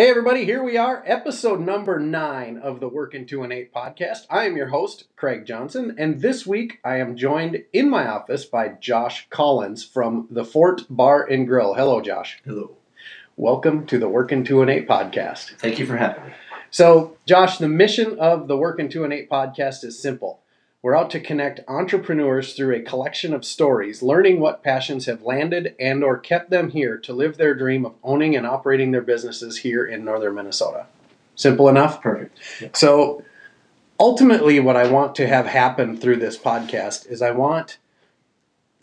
[0.00, 4.24] Hey, everybody, here we are, episode number nine of the Working to an Eight podcast.
[4.30, 8.46] I am your host, Craig Johnson, and this week I am joined in my office
[8.46, 11.74] by Josh Collins from the Fort Bar and Grill.
[11.74, 12.40] Hello, Josh.
[12.46, 12.78] Hello.
[13.36, 15.58] Welcome to the Working to an Eight podcast.
[15.58, 16.32] Thank you for having me.
[16.70, 20.40] So, Josh, the mission of the Working to an Eight podcast is simple.
[20.82, 25.74] We're out to connect entrepreneurs through a collection of stories, learning what passions have landed
[25.78, 29.58] and or kept them here to live their dream of owning and operating their businesses
[29.58, 30.86] here in northern Minnesota.
[31.36, 32.00] Simple enough?
[32.00, 32.38] Perfect.
[32.74, 33.22] So
[33.98, 37.76] ultimately what I want to have happen through this podcast is I want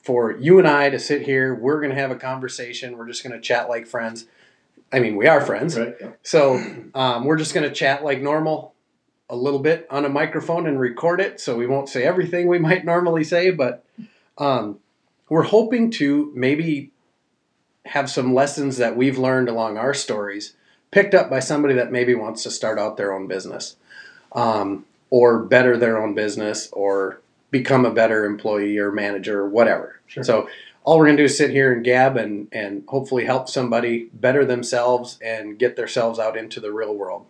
[0.04, 3.24] for you and I to sit here, we're going to have a conversation, we're just
[3.24, 4.28] going to chat like friends.
[4.94, 5.78] I mean, we are friends.
[5.78, 5.96] Right.
[6.00, 6.12] Yeah.
[6.22, 8.76] So um, we're just going to chat like normal
[9.30, 11.40] a little bit on a microphone and record it.
[11.40, 13.84] So we won't say everything we might normally say, but
[14.38, 14.80] um,
[15.30, 16.92] we're hoping to maybe
[17.86, 20.56] have some lessons that we've learned along our stories
[20.92, 23.76] picked up by somebody that maybe wants to start out their own business
[24.34, 30.00] um, or better their own business or become a better employee or manager or whatever.
[30.06, 30.24] Sure.
[30.24, 30.50] So
[30.84, 34.10] all we're going to do is sit here and gab and, and hopefully help somebody
[34.14, 37.26] better themselves and get themselves out into the real world.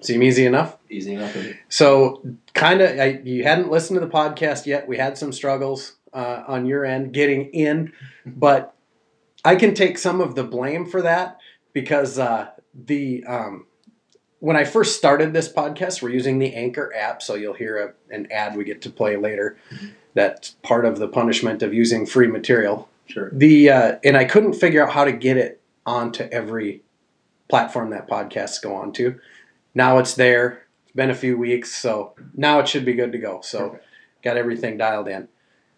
[0.00, 0.76] Seem easy enough?
[0.88, 1.36] Easy enough.
[1.68, 2.22] So,
[2.54, 4.88] kind of, you hadn't listened to the podcast yet.
[4.88, 7.92] We had some struggles uh, on your end getting in,
[8.26, 8.74] but
[9.44, 11.38] I can take some of the blame for that
[11.72, 13.66] because uh, the um,
[14.40, 18.14] when I first started this podcast, we're using the Anchor app, so you'll hear a,
[18.14, 19.56] an ad we get to play later.
[20.14, 22.88] That's part of the punishment of using free material.
[23.06, 23.30] Sure.
[23.32, 26.82] The uh, and I couldn't figure out how to get it onto every
[27.48, 29.18] platform that podcasts go on to.
[29.74, 30.62] Now it's there.
[30.84, 33.40] It's been a few weeks, so now it should be good to go.
[33.42, 33.84] So Perfect.
[34.22, 35.28] got everything dialed in.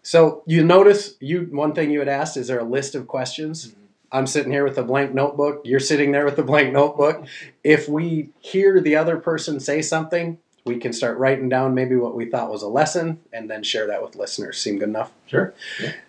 [0.01, 3.69] So you notice you one thing you had asked is there a list of questions?
[3.69, 3.73] Mhm.
[4.11, 5.61] I'm sitting here with a blank notebook.
[5.63, 7.25] You're sitting there with a blank notebook.
[7.63, 12.15] If we hear the other person say something, we can start writing down maybe what
[12.15, 14.57] we thought was a lesson and then share that with listeners.
[14.59, 15.11] Seem good enough?
[15.25, 15.53] Sure.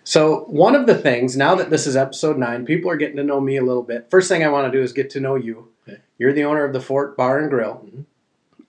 [0.03, 3.23] So, one of the things, now that this is episode nine, people are getting to
[3.23, 4.07] know me a little bit.
[4.09, 5.69] First thing I want to do is get to know you.
[6.17, 7.85] You're the owner of the Fort Bar and Grill.
[7.85, 8.05] Mhm.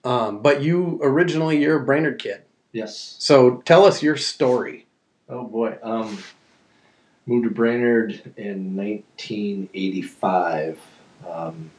[0.09, 2.41] Um, but you originally, you're a Brainerd kid.
[2.71, 3.15] Yes.
[3.19, 4.85] So, tell us your story.
[5.29, 5.77] Oh boy.
[5.83, 6.17] Um,
[7.25, 10.79] moved to Brainerd in 1985.
[11.27, 11.71] Um,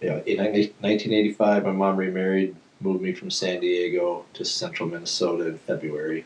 [0.00, 5.58] yeah, in 1985, my mom remarried, moved me from San Diego to Central Minnesota in
[5.58, 6.24] February.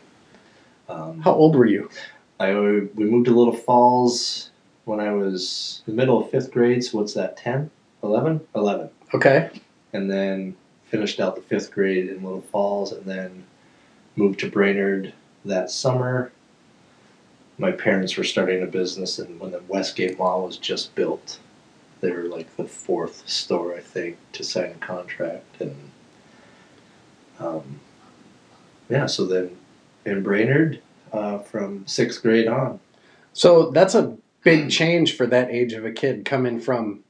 [0.89, 1.91] Um, How old were you?
[2.39, 4.51] I we moved to Little Falls
[4.87, 6.83] when I was in the middle of fifth grade.
[6.83, 7.37] So what's that?
[7.37, 7.71] 10,
[8.03, 8.89] 11, 11.
[9.15, 9.51] Okay.
[9.93, 13.45] and then finished out the fifth grade in Little Falls, and then
[14.15, 15.13] moved to Brainerd
[15.45, 16.33] that summer.
[17.59, 21.39] My parents were starting a business, and when the Westgate Mall was just built,
[22.01, 25.91] they were like the fourth store, I think, to sign a contract, and
[27.41, 27.81] um,
[28.89, 29.57] yeah, so then
[30.05, 30.81] in Brainerd
[31.13, 32.79] uh, from sixth grade on.
[33.33, 37.01] So, that's a big change for that age of a kid coming from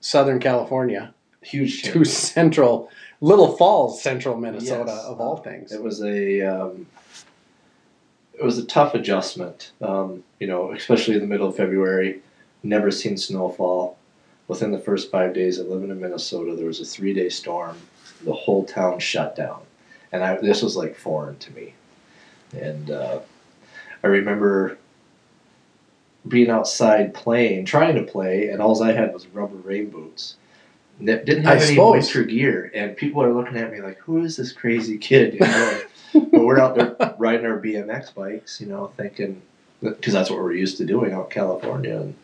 [0.00, 1.12] Southern California
[1.42, 2.08] Huge to change.
[2.08, 2.90] Central,
[3.20, 5.04] Little Falls, Central Minnesota, Yes.
[5.04, 5.70] of all things.
[5.72, 6.86] It was a um,
[8.38, 9.72] it was a tough adjustment.
[9.80, 12.20] Um, you know, especially in the middle of February.
[12.62, 13.96] Never seen snowfall.
[14.48, 17.76] Within the first five days of living in Minnesota, there was a three day storm.
[18.24, 19.60] The whole town shut down,
[20.10, 21.74] and I, this was like foreign to me.
[22.58, 23.20] And uh,
[24.02, 24.78] I remember
[26.28, 30.36] being outside playing, trying to play, and all I had was rubber rain boots.
[31.00, 31.92] N- Didn't have I any suppose.
[31.92, 35.40] winter gear, and people are looking at me like, "Who is this crazy kid?" You
[35.40, 35.80] know,
[36.14, 39.42] but we're out there riding our BMX bikes, you know, thinking
[39.82, 42.00] because that's what we're used to doing out in California.
[42.00, 42.14] And,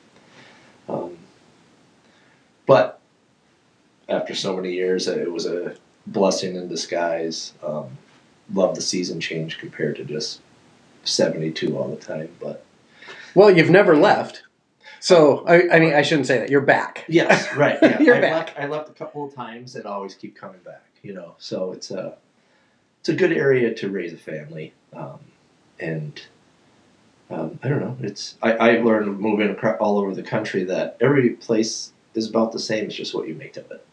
[0.88, 1.18] um,
[2.66, 2.98] but
[4.08, 5.76] after so many years, it was a
[6.06, 7.52] blessing in disguise.
[7.62, 7.98] Um,
[8.52, 10.40] love the season change compared to just
[11.04, 12.64] seventy-two all the time, but.
[13.34, 14.42] Well, you've never left.
[15.00, 16.50] So, I, I mean, I shouldn't say that.
[16.50, 17.04] You're back.
[17.08, 17.78] Yes, right.
[17.82, 18.00] Yeah.
[18.02, 18.46] You're I back.
[18.48, 20.84] Left, I left a couple of times and always keep coming back.
[21.02, 22.16] You know, so it's a
[23.00, 25.18] it's a good area to raise a family, um,
[25.80, 26.22] and
[27.30, 27.96] um, I don't know.
[28.00, 32.60] It's I, I learned moving all over the country that every place is about the
[32.60, 32.84] same.
[32.86, 33.84] It's just what you make of it.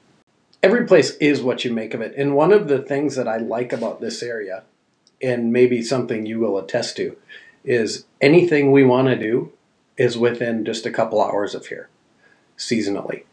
[0.62, 2.14] every place is what you make of it.
[2.18, 4.64] And one of the things that I like about this area,
[5.22, 7.18] and maybe something you will attest to,
[7.64, 9.52] is anything we want to do
[9.98, 11.90] is within just a couple hours of here,
[12.58, 13.24] seasonally.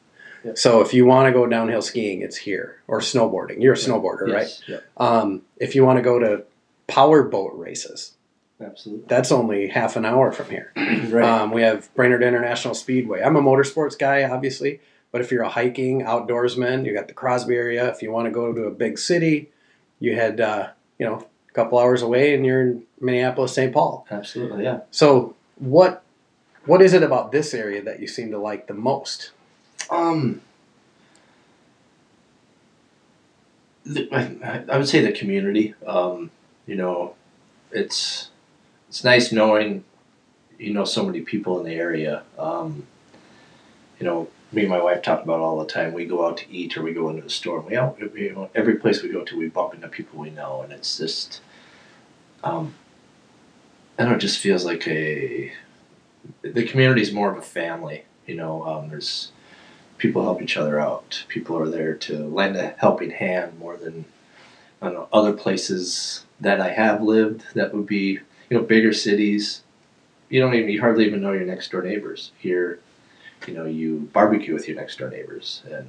[0.44, 0.52] Yeah.
[0.54, 3.62] So if you want to go downhill skiing, it's here, or snowboarding.
[3.62, 4.46] You're a snowboarder, right?
[4.46, 4.84] Yes, Yep.
[4.96, 6.44] Um, if you want to go to
[6.86, 8.12] power boat races,
[8.60, 9.06] Absolutely.
[9.08, 10.72] that's only half an hour from here.
[10.76, 11.24] right.
[11.24, 13.22] Um, we have Brainerd International Speedway.
[13.22, 14.80] I'm a motorsports guy, obviously,
[15.12, 17.88] But if you're a hiking outdoorsman, you got the Crosby area.
[17.88, 19.50] If you want to go to a big city,
[20.00, 20.68] you had uh,
[20.98, 21.26] you know
[21.56, 23.72] couple hours away and you're in Minneapolis, St.
[23.72, 24.06] Paul.
[24.10, 24.80] Absolutely, yeah.
[24.90, 26.02] So what
[26.66, 29.32] what is it about this area that you seem to like the most?
[29.90, 30.42] Um,
[33.84, 35.74] the, I, I would say the community.
[35.86, 36.30] Um,
[36.66, 37.14] you know,
[37.72, 38.30] it's
[38.88, 39.84] it's nice knowing
[40.58, 42.22] you know so many people in the area.
[42.38, 42.86] Um,
[43.98, 45.92] you know, me and my wife talk about all the time.
[45.92, 47.58] We go out to eat or we go into the store.
[47.58, 50.30] And we out, you know, every place we go to, we bump into people we
[50.30, 51.40] know, and it's just,
[52.46, 52.74] um,
[53.98, 55.52] I don't know, it just feels like a
[56.42, 58.04] the community is more of a family.
[58.26, 59.32] You know, um, there's
[59.98, 61.24] people help each other out.
[61.28, 64.04] People are there to lend a helping hand more than
[64.80, 67.44] I don't know other places that I have lived.
[67.54, 68.20] That would be
[68.50, 69.62] you know bigger cities.
[70.28, 72.32] You don't even you hardly even know your next door neighbors.
[72.38, 72.78] Here,
[73.46, 75.88] you know, you barbecue with your next door neighbors, and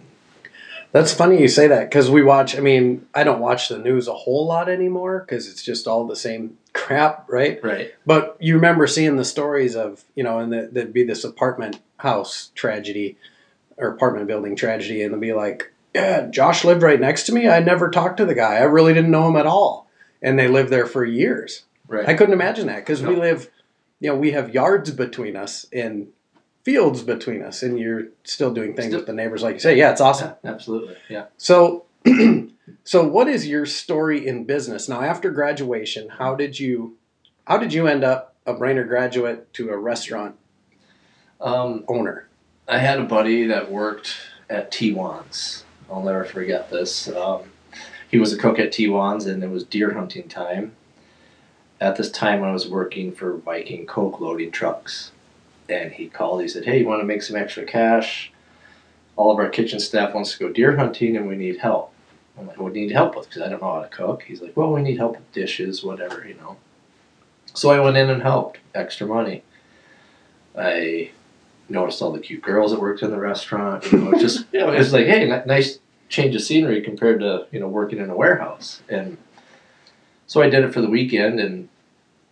[0.92, 2.56] That's funny you say that because we watch.
[2.58, 6.08] I mean, I don't watch the news a whole lot anymore because it's just all
[6.08, 7.64] the same crap, right?
[7.64, 11.24] right, But you remember seeing the stories of you know, and the, there'd be this
[11.24, 13.18] apartment house tragedy
[13.78, 17.48] or apartment building tragedy, and they'd be like, "Yeah, Josh lived right next to me.
[17.50, 18.56] I never talked to the guy.
[18.56, 19.90] I really didn't know him at all."
[20.22, 21.64] And they lived there for years.
[21.88, 23.52] right, I couldn't imagine that because we live,
[24.00, 26.08] you know, we have yards between us and
[26.68, 29.78] fields between us, and you're still doing things Still- with the neighbors, like you say.
[29.78, 30.34] Yeah, it's awesome.
[30.44, 31.28] Yeah, absolutely, yeah.
[31.38, 31.86] So,
[32.84, 35.02] so what is your story in business now?
[35.02, 36.98] After graduation, how did you,
[37.46, 40.36] how did you end up a Brainerd graduate to a restaurant
[41.40, 42.28] Um, owner?
[42.68, 44.14] I had a buddy that worked
[44.50, 45.64] at T1's.
[45.90, 47.08] I'll never forget this.
[47.08, 47.44] Um,
[48.12, 50.74] he was a cook at T1's, and it was deer hunting time.
[51.80, 55.14] At this time, I was working for Viking Coke loading trucks.
[55.70, 56.42] And he called.
[56.42, 58.32] He said, "Hey, you want to make some extra cash?
[59.16, 61.92] All of our kitchen staff wants to go deer hunting, and we need help."
[62.40, 64.24] I'm like, "What do you need help with?" Because I don't know how to cook.
[64.24, 66.58] He's like, "Well, we need help with dishes, whatever, you know."
[67.54, 68.60] So I went in and helped.
[68.76, 69.44] Extra money.
[70.56, 71.12] I
[71.70, 73.92] noticed all the cute girls that worked in the restaurant.
[73.92, 75.80] You know, just you know, it's like, hey, n- nice
[76.10, 78.82] change of scenery compared to you know working in a warehouse.
[78.88, 79.18] And
[80.28, 81.70] so I did it for the weekend, and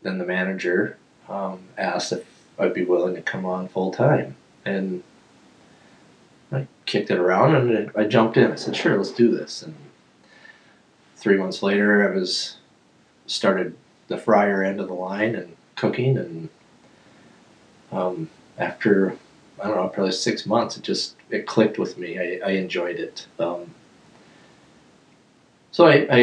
[0.03, 0.97] then the manager
[1.27, 2.23] um, asked if
[2.57, 5.03] I'd be willing to come on full time, and
[6.51, 8.51] I kicked it around and I jumped in.
[8.51, 9.61] I said, sure, let's do this.
[9.61, 9.75] And
[11.17, 12.57] three months later, I was
[13.27, 13.75] started
[14.07, 16.49] the fryer end of the line and cooking and.
[17.91, 19.17] Um, after
[19.61, 22.19] I don't know, probably six months, it just it clicked with me.
[22.19, 23.25] I, I enjoyed it.
[23.39, 23.73] Um,
[25.71, 26.19] so I, I,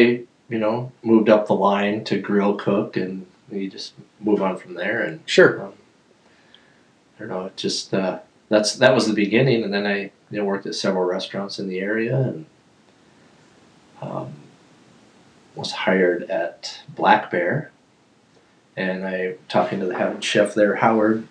[0.49, 4.75] you know, moved up the line to grill cook, and you just move on from
[4.75, 5.01] there.
[5.03, 5.63] And Sure.
[5.63, 5.73] um,
[7.27, 10.45] don't know, it just uh, that's that was the beginning, and then I you know
[10.45, 12.45] worked at several restaurants in the area, and
[14.01, 14.33] um,
[15.55, 17.71] was hired at Black Bear,
[18.75, 21.27] and I talking to the head chef there, Howard.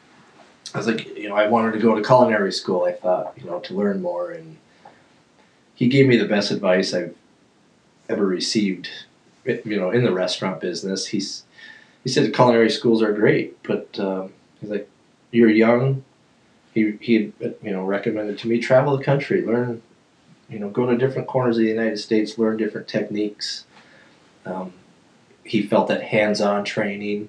[0.74, 2.84] I was like, you know, I wanted to go to culinary school.
[2.84, 4.56] I thought, you know, to learn more, and
[5.74, 7.14] he gave me the best advice I've
[8.08, 8.88] ever received.
[9.44, 11.44] You know, in the restaurant business, he's
[12.04, 14.88] he said culinary schools are great, but um, he's like,
[15.32, 16.04] you're young.
[16.72, 19.82] He he you know recommended to me travel the country, learn,
[20.48, 23.64] you know, go to different corners of the United States, learn different techniques.
[24.46, 24.72] Um,
[25.44, 27.28] he felt that hands-on training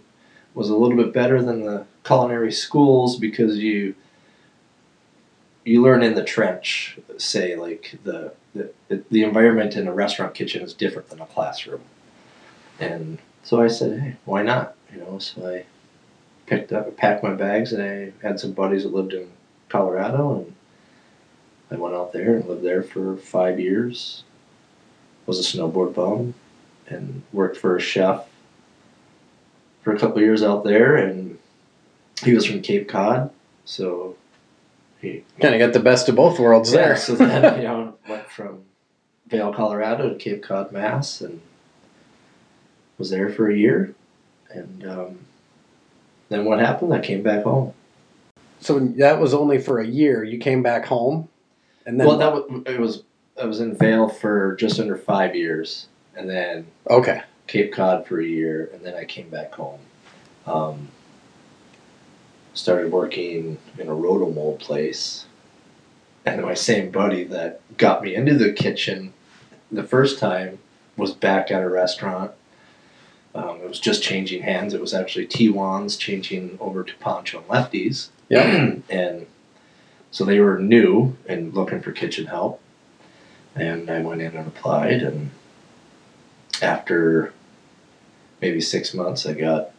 [0.53, 3.95] was a little bit better than the culinary schools because you
[5.65, 8.71] you learn in the trench say like the the,
[9.09, 11.81] the environment in a restaurant kitchen is different than a classroom
[12.79, 15.65] and so i said hey why not you know so i
[16.45, 19.29] picked up packed my bags and i had some buddies that lived in
[19.69, 20.55] colorado and
[21.71, 24.23] i went out there and lived there for five years
[25.25, 26.33] was a snowboard bum
[26.87, 28.27] and worked for a chef
[29.81, 31.37] for a couple of years out there and
[32.23, 33.31] he was from Cape Cod,
[33.65, 34.15] so
[35.01, 36.97] he Kind of got the best of both worlds yeah, there.
[36.97, 38.63] so then you know went from
[39.27, 41.41] Vail, Colorado to Cape Cod, Mass, and
[42.97, 43.93] was there for a year,
[44.49, 45.19] and um,
[46.33, 46.93] then what happened?
[46.93, 47.73] I came back home.
[48.59, 50.23] so that was only for a year.
[50.23, 51.29] You came back home,
[51.85, 53.03] and then well, that was it was
[53.41, 57.23] I was in Vail for just under five years, and then okay.
[57.47, 59.79] Cape Cod for a year, and then I came back home.
[60.45, 60.87] Um,
[62.53, 65.25] started working in a rotomold place,
[66.25, 69.13] and my same buddy that got me into the kitchen
[69.71, 70.59] the first time
[70.95, 72.31] was back at a restaurant.
[73.35, 74.73] Um, it was just changing hands.
[74.73, 78.11] It was actually T1's changing over to Poncho and Lefty's.
[78.29, 78.75] Yeah.
[78.89, 79.25] and
[80.11, 82.61] so they were new and looking for kitchen help,
[83.55, 85.31] and I went in and applied, and
[86.61, 87.33] after
[88.39, 89.71] maybe six months, I got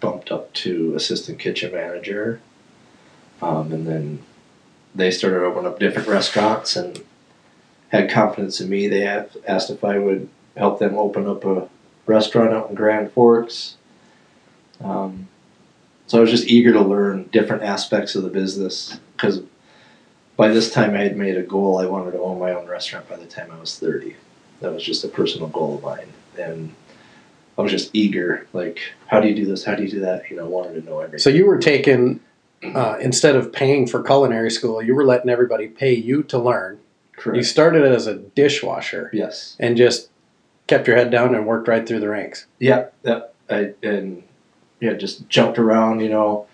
[0.00, 2.40] bumped up to assistant kitchen manager,
[3.40, 4.18] um, and then
[4.96, 7.04] they started opening up different restaurants and
[7.90, 8.88] had confidence in me.
[8.88, 11.68] They have asked if I would help them open up a
[12.08, 13.76] restaurant out in Grand Forks.
[14.82, 15.28] Um,
[16.06, 19.42] so I was just eager to learn different aspects of the business because
[20.36, 21.78] by this time I had made a goal.
[21.78, 24.16] I wanted to own my own restaurant by the time I was 30.
[24.60, 26.12] That was just a personal goal of mine.
[26.38, 26.74] And
[27.58, 29.64] I was just eager, like, how do you do this?
[29.64, 30.30] How do you do that?
[30.30, 31.18] You know, I wanted to know everything.
[31.18, 32.20] So you were taking
[32.62, 36.78] uh, instead of paying for culinary school, you were letting everybody pay you to learn.
[37.16, 37.36] Correct.
[37.36, 39.56] You started as a dishwasher yes.
[39.58, 40.08] and just
[40.68, 42.46] kept your head down and worked right through the ranks.
[42.60, 43.22] Yeah, yeah.
[43.50, 44.22] I and
[44.80, 46.00] yeah, just jumped around.
[46.00, 46.46] You know,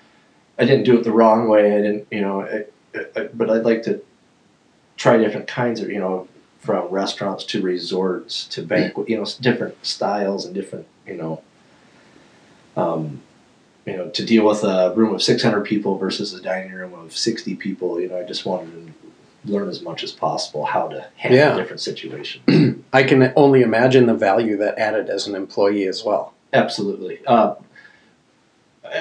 [0.59, 1.77] I didn't do it the wrong way.
[1.77, 2.65] I didn't, you know, I,
[3.17, 4.03] I, but I'd like to
[4.97, 6.29] try different kinds of, you know,
[6.61, 11.43] from restaurants to resorts to banquet, you know, different styles and different, you know,
[12.77, 13.21] um,
[13.85, 17.15] you know, to deal with a room of 600 people versus a dining room of
[17.15, 18.01] 60 people.
[18.01, 19.04] You know, I just wanted to
[19.47, 21.57] learn as much as possible how to handle Yeah.
[21.57, 22.43] different situations.
[22.93, 26.33] I can only imagine the value that added as an employee as well.
[26.53, 27.21] Absolutely.
[27.27, 27.55] Uh,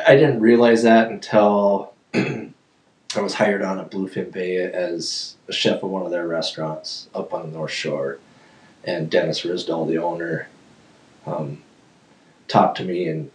[0.07, 5.83] I didn't realize that until I was hired on at Bluefin Bay as a chef
[5.83, 8.19] of one of their restaurants up on the North Shore,
[8.83, 10.47] and Dennis Rysdahl, the owner,
[11.25, 11.61] um,
[12.47, 13.31] talked to me and,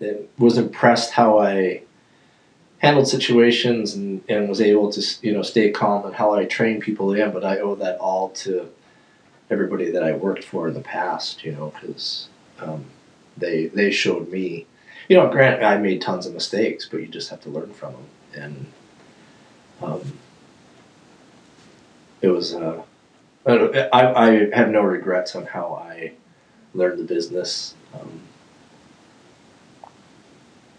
[0.00, 1.82] and was impressed how I
[2.80, 6.82] handled situations and, and was able to you know stay calm and how I trained
[6.82, 7.30] people in.
[7.30, 8.68] But I owe that all to
[9.50, 12.84] everybody that I worked for in the past, you know, because um,
[13.36, 14.66] they they showed me,
[15.08, 17.92] you know, granted I made tons of mistakes, but you just have to learn from
[17.92, 18.66] them, and
[19.82, 20.18] um,
[22.22, 22.54] it was.
[22.54, 22.82] Uh,
[23.46, 26.12] I, I I have no regrets on how I
[26.74, 27.74] learned the business.
[27.94, 28.20] Um,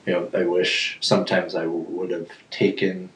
[0.06, 3.10] you know, I wish sometimes I w- would have taken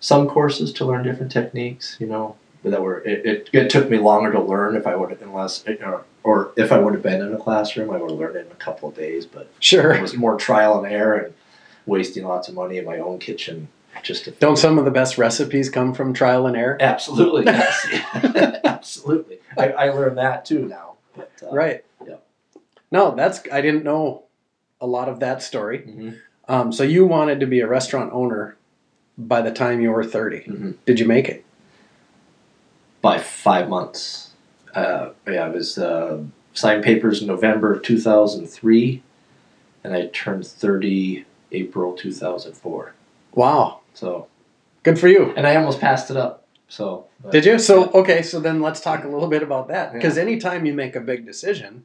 [0.00, 1.96] some courses to learn different techniques.
[2.00, 5.10] You know, that were it, it, it took me longer to learn if I would
[5.10, 8.18] have unless or, or if I would have been in a classroom I would have
[8.18, 9.92] learned it in a couple of days but sure.
[9.94, 11.34] it was more trial and error and
[11.86, 13.68] wasting lots of money in my own kitchen
[14.04, 16.76] just to Don't some of the best recipes come from trial and error?
[16.80, 17.86] absolutely yes
[18.64, 21.84] absolutely I, I learned that too now but, uh, Right.
[22.06, 22.14] yeah.
[22.92, 24.22] No, that's I didn't know
[24.82, 25.78] a lot of that story.
[25.86, 28.56] mhm, Um, so you wanted to be a restaurant owner
[29.16, 30.40] by the time you were 30.
[30.40, 30.74] mhm.
[30.84, 31.44] Did you make it?
[33.00, 34.30] by five months
[34.76, 36.22] uh, yeah it was uh,
[36.54, 39.02] signed papers in November of 2003
[39.82, 42.94] and I turned 30 April 2004
[43.34, 43.80] Wow.
[43.92, 44.28] so
[44.84, 45.32] Good for you.
[45.36, 46.44] and I almost passed it up.
[46.68, 47.58] So but- Did you?
[47.58, 47.90] So Yeah.
[48.00, 51.00] okay, so then let's talk a little bit about that because anytime you make a
[51.00, 51.84] big decision,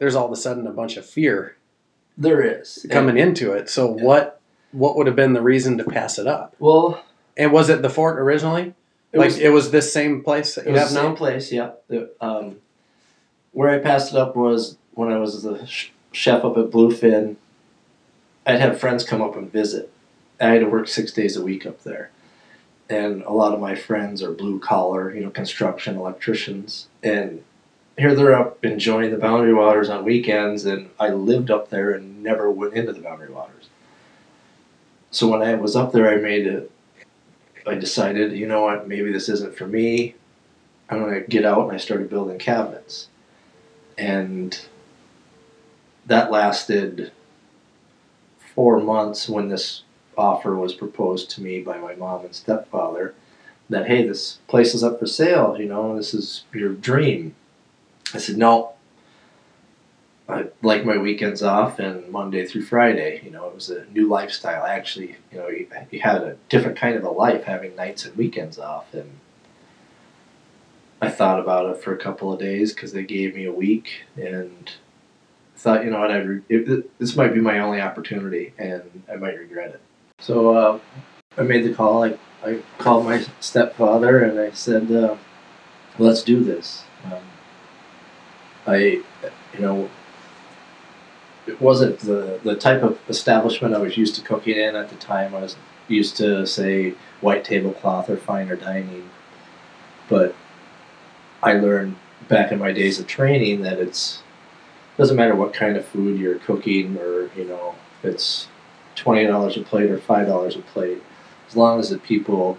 [0.00, 1.54] there's all of a sudden a bunch of fear
[2.18, 3.70] there is coming into it.
[3.70, 4.04] So Yeah.
[4.04, 4.34] what
[4.72, 6.54] what would have been the reason to pass it up?
[6.58, 7.02] Well,
[7.38, 8.74] And was it the fort originally?
[9.14, 11.10] it like was, it was this same place that it you was have the same
[11.10, 11.14] now?
[11.14, 11.50] place.
[11.52, 11.70] Yeah.
[11.88, 12.56] The, um,
[13.52, 17.36] where I passed it up was when I was the sh- chef up at Bluefin.
[18.46, 19.90] I'd have friends come up and visit.
[20.40, 22.10] I had to work six days a week up there,
[22.90, 27.42] and a lot of my friends are blue collar, you know, construction electricians, and
[27.98, 32.22] here they're up enjoying the Boundary Waters on weekends, and I lived up there and
[32.22, 33.68] never went into the Boundary Waters.
[35.10, 36.70] So when I was up there, I made it.
[37.66, 40.14] I decided, you know what, maybe this isn't for me.
[40.88, 43.08] I'm gonna get out, and I started building cabinets,
[43.98, 44.58] and
[46.06, 47.12] that lasted
[48.54, 49.82] four months when this
[50.16, 53.14] offer was proposed to me by my mom and stepfather
[53.70, 57.36] that hey this place is up for sale you know this is your dream
[58.14, 58.72] i said no
[60.28, 64.06] i like my weekends off and monday through friday you know it was a new
[64.08, 65.68] lifestyle I actually you know you,
[66.00, 69.10] had a different kind of a life having nights and weekends off and
[71.00, 74.02] i thought about it for a couple of days because they gave me a week
[74.16, 74.72] and
[75.54, 79.02] I thought you know what I re- it- this might be my only opportunity and
[79.12, 79.80] I might regret it.
[80.20, 80.78] So uh,
[81.36, 82.04] I made the call.
[82.04, 85.16] I, I called my stepfather and I said, uh,
[85.98, 87.22] "Let's do this." Um,
[88.68, 88.76] I
[89.54, 89.88] you know
[91.46, 94.96] it wasn't the the type of establishment I was used to cooking in at the
[94.96, 95.34] time.
[95.34, 95.56] I was
[95.88, 99.08] used to say white tablecloth or finer dining,
[100.08, 100.34] but
[101.42, 101.96] I learned
[102.28, 104.22] back in my days of training that it's
[104.98, 108.48] doesn't matter what kind of food you're cooking or you know if it's
[108.96, 111.02] twenty dollars a plate or five dollars a plate
[111.48, 112.58] as long as the people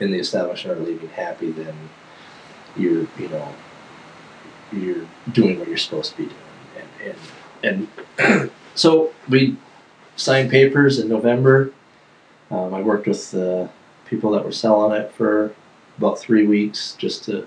[0.00, 1.74] in the establishment are leaving happy, then
[2.76, 3.54] you're you know
[4.72, 6.86] you're doing what you're supposed to be doing.
[7.02, 7.18] And
[7.62, 9.56] and, and so we
[10.16, 11.72] signed papers in November.
[12.50, 13.68] Um, I worked with the
[14.06, 15.52] people that were selling it for
[15.98, 17.46] about three weeks just to,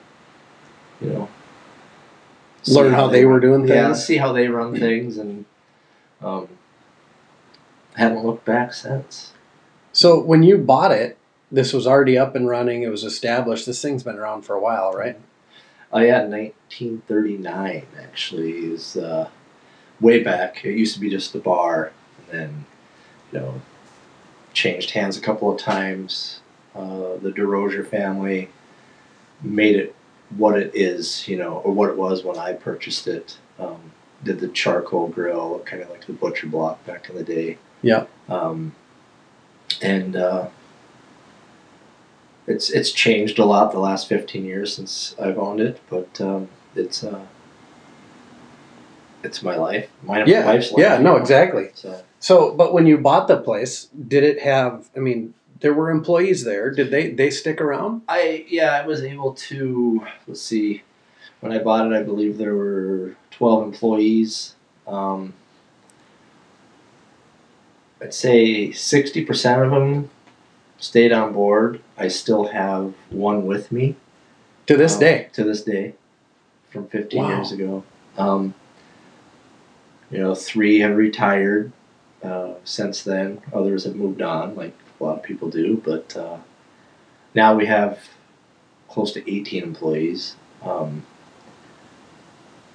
[1.00, 1.30] you know,
[2.68, 4.06] Learn how they were doing Yeah, things.
[4.06, 5.46] see how they run things, and
[6.22, 6.50] um,
[7.96, 9.32] haven't looked back since.
[9.94, 11.18] So when you bought it,
[11.52, 12.84] this was already up and running.
[12.84, 13.66] It was established.
[13.66, 15.18] This thing's been around for a while, right?
[15.91, 19.29] Oh yeah, 1939 actually is uh,
[20.00, 20.63] way back.
[20.63, 22.65] It used to be just a bar, and then
[23.31, 23.62] you know
[24.53, 26.41] changed hands a couple of times.
[26.75, 28.50] Uh, the DeRozier family
[29.41, 29.96] made it
[30.38, 33.38] what it is, you know, or what it was when I purchased it.
[33.58, 33.91] Um,
[34.24, 37.58] did the charcoal grill, kind of like the butcher block back in the day.
[37.81, 38.05] Yeah.
[38.27, 38.75] Um,
[39.81, 40.50] and uh,
[42.50, 46.50] it's it's changed a lot the last fifteen years since I've owned it, but um,
[46.75, 47.25] it's uh,
[49.24, 50.82] it's my life, my Yeah, wife's life.
[50.82, 51.70] yeah, no, exactly.
[51.75, 54.89] So So, but when you bought the place, did it have?
[54.96, 56.72] I mean, there were employees there.
[56.72, 58.01] Did they they stick around?
[58.08, 60.84] I yeah, I was able to let's see.
[61.41, 64.56] When I bought it, I believe there were twelve employees.
[64.88, 65.34] Um,
[68.01, 70.10] I'd say sixty percent of them
[70.80, 71.82] stayed on board.
[71.98, 73.96] I still have one with me
[74.68, 75.94] To this um, day, To this day,
[76.70, 77.36] from fifteen Wow.
[77.38, 77.84] years ago.
[78.18, 78.54] Um,
[80.12, 81.72] you know, three have retired
[82.24, 83.42] uh, since then.
[83.54, 85.82] Others have moved on, like a lot of people do.
[85.84, 86.38] But uh,
[87.36, 88.00] now we have
[88.90, 90.36] close to eighteen employees.
[90.64, 91.06] Um,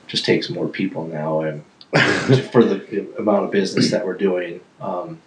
[0.06, 1.64] just takes more people now, and
[2.52, 4.60] for the amount of business that we're doing.
[4.80, 5.20] Um,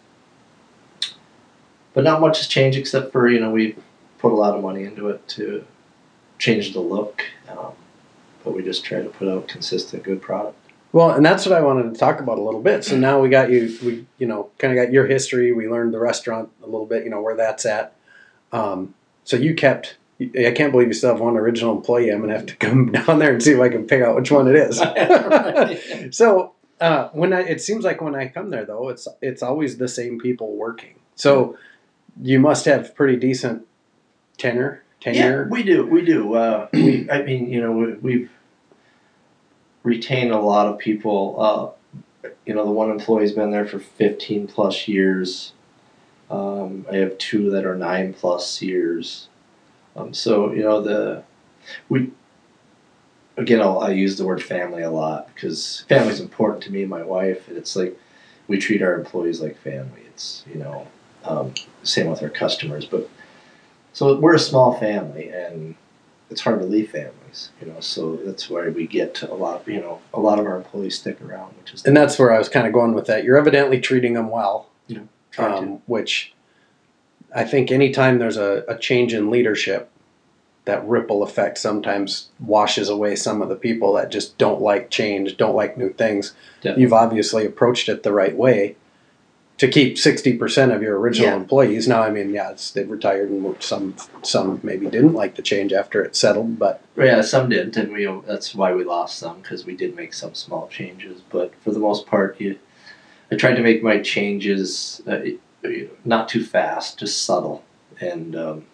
[1.98, 3.76] but not much has changed except for you know we
[4.20, 5.66] put a lot of money into it to
[6.38, 7.72] change the look, um,
[8.44, 10.56] but we just try to put out consistent good product.
[10.92, 12.84] Well, and that's what I wanted to talk about a little bit.
[12.84, 15.52] So now we got you, we you know kind of got your history.
[15.54, 17.96] We learned the restaurant a little bit, you know where that's at.
[18.52, 19.98] Um, so you kept.
[20.22, 22.12] I can't believe you still have one original employee.
[22.12, 24.30] I'm gonna have to come down there and see if I can pick out which
[24.30, 24.80] one it is.
[26.16, 29.80] So uh, when I, it seems like when I come there though, it's it's always
[29.80, 31.00] the same people working.
[31.16, 31.58] So
[32.21, 33.65] you must have pretty decent
[34.38, 34.84] tenure.
[34.99, 35.43] Tenure.
[35.43, 35.86] Yeah, we do.
[35.86, 36.34] We do.
[36.34, 38.32] Uh, we, I mean, you know, we, we've
[39.84, 41.75] retained a lot of people.
[42.25, 45.53] Uh, you know, the one employee's been there for 15 plus years.
[46.30, 49.30] Um, I have two that are nine plus years.
[49.95, 51.23] Um, so, you know, the,
[51.89, 52.12] we,
[53.38, 56.89] again, I'll, I use the word family a lot because family's important to me and
[56.89, 57.47] my wife.
[57.47, 57.97] And it's like,
[58.47, 60.01] we treat our employees like family.
[60.08, 60.88] It's, you know,
[61.23, 61.53] um,
[61.88, 62.86] same with our customers.
[62.86, 63.10] But
[63.93, 65.76] so we're a small family, and
[66.30, 67.80] it's hard to leave families, you know.
[67.80, 71.00] So that's why we get a lot, of, you know, a lot of our employees
[71.00, 73.23] stick around, which is And that's where I was kind of going with that.
[73.23, 74.69] You're evidently treating them well.
[74.88, 75.08] to.
[75.38, 76.34] um, which
[77.36, 79.89] I think anytime there's a, a change in leadership,
[80.65, 85.38] that ripple effect sometimes washes away some of the people that just don't like change,
[85.38, 86.34] don't like new things.
[86.58, 86.84] Definitely.
[86.84, 88.76] You've obviously approached it the right way
[89.58, 91.36] to keep 60% of your original Yeah.
[91.36, 91.88] employees.
[91.88, 95.74] Now, I mean, yeah, it's, they've retired and some, some maybe didn't like the change
[95.74, 99.65] after it settled, but Yeah, some didn't, and we that's why we lost some because
[99.65, 101.22] we did make some small changes.
[101.30, 102.58] But for the most part, you,
[103.32, 105.20] I tried to make my changes uh,
[106.06, 107.63] not too fast, just subtle,
[108.00, 108.65] and um,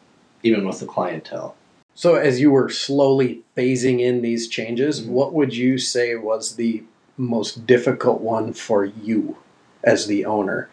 [0.44, 1.56] even with the clientele.
[1.96, 5.10] So, as you were slowly phasing in these changes, Mhm.
[5.10, 6.84] what would you say was the
[7.18, 9.38] most difficult one for you
[9.84, 10.70] as the owner?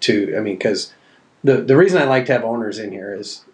[0.00, 0.92] To, I mean, because
[1.44, 3.44] the the reason I like to have owners in here is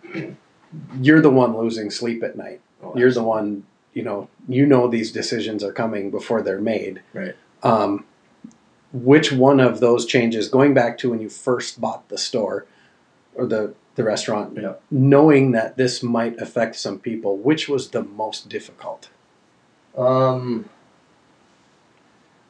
[1.01, 2.61] you're the one losing sleep at night.
[2.83, 7.03] Oh, You're the one, you know, you know these decisions are coming before they're made.
[7.13, 7.35] Right.
[7.63, 8.05] Um,
[8.93, 12.65] which one of those changes, going back to when you first bought the store
[13.35, 14.75] or the the restaurant, Yeah.
[14.91, 19.09] knowing that this might affect some people, which was the most difficult?
[19.97, 20.67] Um,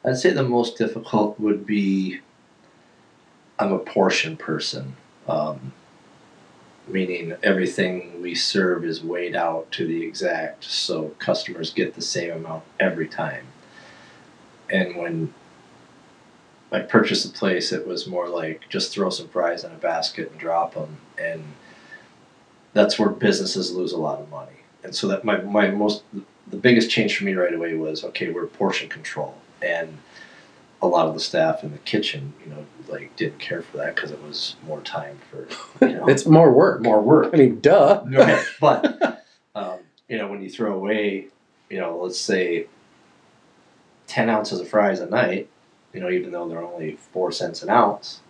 [0.04, 2.20] I'd say the most difficult would be
[3.58, 5.72] I'm a portion person, um,
[6.86, 12.30] meaning everything we serve is weighed out to the exact, so customers get the same
[12.30, 13.46] amount every time.
[14.70, 15.34] And when
[16.70, 20.30] I purchased the place, it was more like just throw some fries in a basket
[20.30, 21.42] and drop them, and
[22.74, 24.52] that's where businesses lose a lot of money.
[24.84, 26.02] And so that my, my most
[26.46, 29.98] the biggest change for me right away was okay, we're portion control, and
[30.80, 33.94] a lot of the staff in the kitchen, you know, like didn't care for that
[33.94, 35.46] because it was more time for
[35.86, 36.82] you know, It's more work.
[36.82, 37.30] more work.
[37.34, 38.02] I mean, duh.
[38.06, 38.44] Right.
[38.60, 41.26] But um, you know, when you throw away,
[41.68, 42.66] you know, let's say
[44.06, 45.48] ten ounces of fries a night,
[45.92, 48.20] you know, even though they're only four cents an ounce,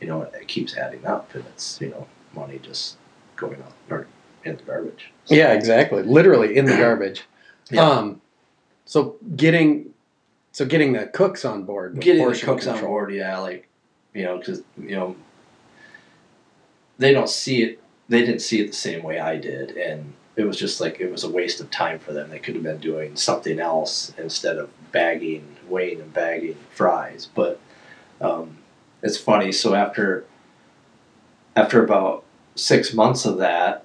[0.00, 2.96] you know, it, keeps adding up, and it's you know, money just
[3.36, 4.06] going out or
[4.44, 5.12] in the garbage.
[5.26, 6.02] So- Yeah, exactly.
[6.02, 7.24] Literally in the garbage.
[7.70, 7.82] Yeah.
[7.88, 8.20] Um,
[8.86, 9.90] so getting,
[10.52, 12.00] so getting the cooks on board.
[12.00, 13.68] getting the cooks on board, yeah, like
[14.14, 15.16] you know, because you know,
[16.98, 17.82] they don't see it.
[18.08, 21.10] They didn't see it the same way I did, and it was just like it
[21.10, 22.30] was a waste of time for them.
[22.30, 27.28] They could have been doing something else instead of bagging, weighing, and bagging fries.
[27.32, 27.60] But
[28.20, 28.58] um,
[29.02, 29.52] it's funny.
[29.52, 30.24] So after
[31.54, 32.24] after about
[32.56, 33.84] six months of that,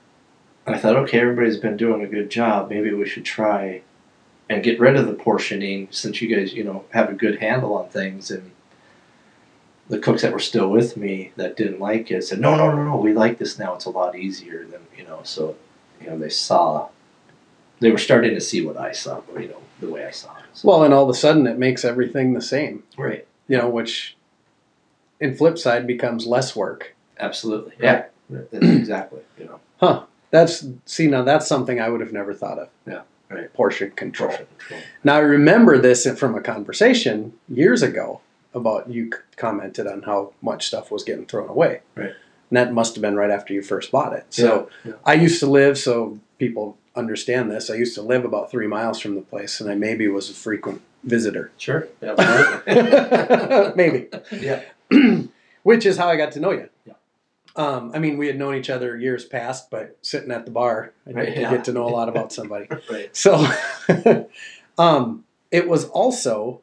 [0.65, 2.69] I thought, okay, everybody's been doing a good job.
[2.69, 3.81] Maybe we should try
[4.49, 7.73] and get rid of the portioning since you guys, you know, have a good handle
[7.75, 8.29] on things.
[8.29, 8.51] And
[9.89, 12.83] the cooks that were still with me that didn't like it said, no, no, no,
[12.83, 13.75] no, we like this now.
[13.75, 15.55] It's a lot easier than, you know, so,
[16.01, 16.89] you know, they saw,
[17.79, 20.43] they were starting to see what I saw, you know, the way I saw it.
[20.53, 23.27] So, Well, and all of a sudden it makes everything the same, right.
[23.47, 24.15] you know, which
[25.19, 26.95] in flip side becomes less work.
[27.19, 27.73] Absolutely.
[27.79, 28.05] Yeah.
[28.29, 30.03] That's exactly, you know, Huh.
[30.31, 32.69] That's, see, now that's something I would have never thought of.
[32.87, 33.53] Yeah, right.
[33.53, 34.29] Portion control.
[34.29, 34.81] portion control.
[35.03, 38.21] Now I remember this from a conversation years ago
[38.53, 41.81] about you commented on how much stuff was getting thrown away.
[41.95, 42.13] Right.
[42.49, 44.25] And that must have been right after you first bought it.
[44.29, 44.97] So Yeah, yeah.
[45.05, 47.69] I used to live, so people understand this.
[47.69, 50.33] I used to live about three miles from the place, and I maybe was a
[50.33, 51.51] frequent visitor.
[51.57, 51.87] Sure.
[52.01, 53.75] Absolutely.
[53.75, 54.07] maybe.
[54.31, 54.61] yeah.
[55.63, 56.69] Which is how I got to know you.
[56.85, 56.93] Yeah.
[57.57, 60.91] Um, I mean, we had known each other years past, but sitting at the bar,
[61.07, 61.51] I Right, did yeah.
[61.51, 62.67] get to know a lot about somebody.
[62.91, 63.15] Right.
[63.15, 63.47] So,
[64.77, 66.61] um, it was also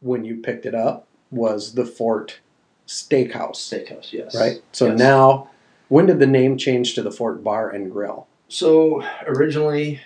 [0.00, 2.40] when you picked it up was the Fort
[2.86, 4.34] Steakhouse, Steakhouse, yes.
[4.38, 4.62] right?
[4.72, 4.98] So Yes.
[4.98, 5.50] now,
[5.88, 8.26] when did the name change to the Fort Bar and Grill?
[8.48, 10.00] So originally,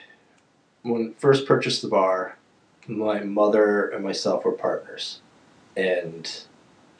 [0.83, 2.39] when first purchased the bar,
[2.87, 5.21] my mother and myself were partners,
[5.77, 6.31] and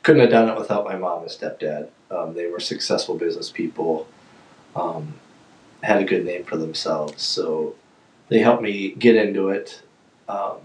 [0.03, 1.89] couldn't have done it without my mom and stepdad.
[2.11, 4.09] Um, they were successful business people,
[4.75, 5.15] um,
[5.83, 7.75] had a good name for themselves, so
[8.29, 9.83] they helped me get into it.
[10.29, 10.59] Um,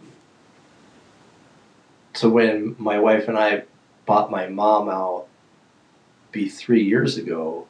[2.13, 3.63] so when my wife and I
[4.05, 5.27] bought my mom out,
[6.31, 7.67] be three years ago,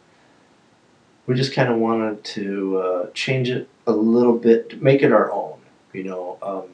[1.28, 5.32] we just kind of wanted to uh, change it a little bit, make it our
[5.32, 5.60] own,
[5.94, 6.38] you know.
[6.42, 6.70] Um,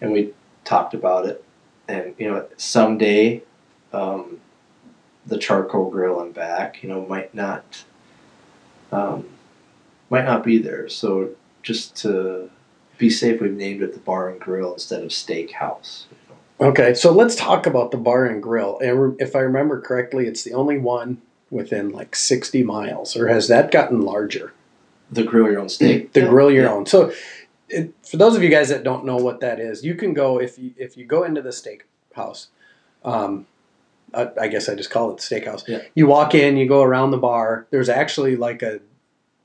[0.00, 0.32] and we
[0.64, 1.44] talked about it,
[1.88, 3.42] and you know, someday,
[3.94, 4.40] um,
[5.26, 7.84] the charcoal grill and back, you know, might not,
[8.92, 9.26] um,
[10.10, 10.88] might not be there.
[10.88, 11.30] So
[11.62, 12.50] just to
[12.98, 16.04] be safe, we've named it the Bar and Grill instead of Steakhouse.
[16.10, 16.66] You.
[16.66, 18.78] Okay, so let's talk about the Bar and Grill.
[18.80, 23.48] And if I remember correctly, it's the only one within like 60 miles, or has
[23.48, 24.52] that gotten larger?
[25.10, 26.12] The grill your own steak.
[26.12, 26.28] the Yeah.
[26.28, 26.72] grill your Yeah.
[26.72, 26.86] own.
[26.86, 27.12] So,
[27.68, 30.40] it, for those of you guys that don't know what that is, you can go
[30.40, 32.46] if you if you go into the steakhouse.
[33.04, 33.46] Um,
[34.14, 35.66] I, I guess I just call it the steakhouse.
[35.66, 35.82] Yeah.
[35.94, 37.66] You walk in, you go around the bar.
[37.70, 38.80] There's actually like a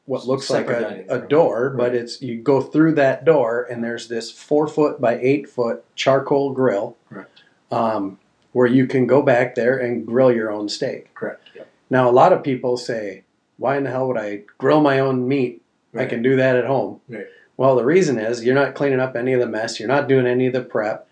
[0.05, 3.83] what looks Separate like a, a door, but it's you go through that door, and
[3.83, 6.97] there's this four foot by eight foot charcoal grill.
[7.09, 7.43] Correct.
[7.71, 8.19] Um,
[8.51, 11.13] where you can go back there and grill your own steak.
[11.13, 11.43] Correct.
[11.55, 11.63] Yeah.
[11.91, 13.23] Now, a lot of people say,
[13.57, 15.61] "Why in the hell would I grill my own meat
[15.95, 17.01] I can do that at home.
[17.07, 17.27] Right.
[17.57, 19.79] Well, the reason is you're not cleaning up any of the mess.
[19.79, 21.07] You're not doing any of the prep.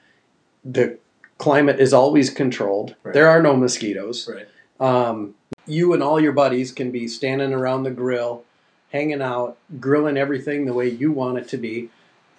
[0.63, 0.97] The
[1.37, 2.95] climate is always controlled.
[3.03, 3.13] Right.
[3.13, 4.29] There are no mosquitoes.
[4.29, 4.47] Right.
[4.79, 8.43] Um, you and all your buddies can be standing around the grill,
[8.91, 11.89] hanging out, grilling everything the way you want it to be,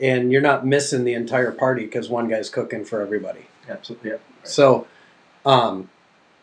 [0.01, 3.47] and you're not missing the entire party because one guy's cooking for everybody.
[3.69, 4.11] Absolutely.
[4.11, 4.17] Yeah.
[4.45, 4.87] So,
[5.45, 5.91] um,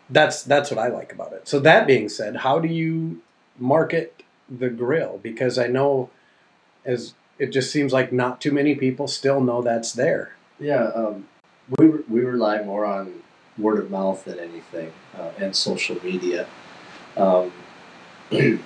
[0.09, 1.47] that's that's what I like about it.
[1.47, 3.21] So that being said, how do you
[3.57, 5.19] market the grill?
[5.21, 6.09] Because I know,
[6.85, 10.35] as it just seems like not too many people still know that's there.
[10.59, 11.27] Yeah, um,
[11.77, 13.21] we we rely more on
[13.57, 16.47] word of mouth than anything, uh, and social media.
[17.17, 17.51] Um,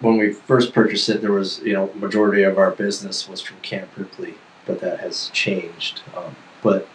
[0.00, 3.58] when we first purchased it, there was you know majority of our business was from
[3.60, 4.34] Camp Ripley,
[4.66, 6.02] but that has changed.
[6.16, 6.88] Um, but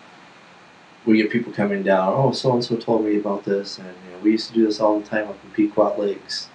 [1.05, 2.13] we get people coming down.
[2.15, 4.65] Oh, so and so told me about this, and you know, we used to do
[4.65, 6.49] this all the time up in Pequot Lakes,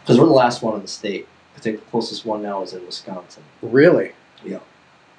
[0.00, 1.28] because we're the last one in the state.
[1.56, 3.42] I think the closest one now is in Wisconsin.
[3.60, 4.12] Really?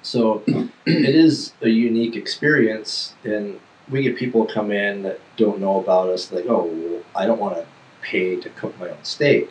[0.04, 3.58] So it is a unique experience, and
[3.90, 6.30] we get people come in that don't know about us.
[6.30, 7.66] Like, oh, well, I don't want to
[8.02, 9.50] pay to cook my own steak.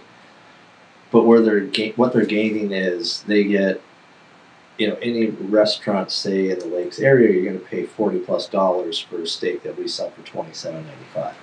[1.12, 3.82] But where they're ga- what they're gaining is they get
[4.78, 8.48] you know, any restaurant, say in the Lakes area, you're going to pay forty plus
[8.48, 11.36] dollars for a steak that we sell for twenty seven ninety five,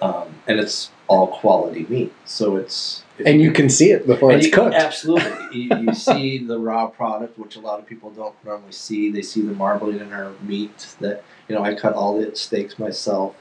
[0.00, 2.12] um, and it's all quality meat.
[2.24, 4.74] So it's And you can see it before it's you cooked.
[4.74, 9.10] Absolutely, you, you see the raw product, which a lot of people don't normally see.
[9.10, 10.94] They see the marbling in our meat.
[11.00, 13.34] That you know, I cut all the steaks myself.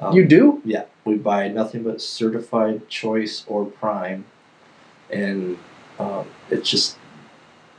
[0.00, 0.60] Um, You do?
[0.64, 4.26] yeah, we buy nothing but certified choice or prime,
[5.10, 5.58] and
[5.98, 6.98] um, it's just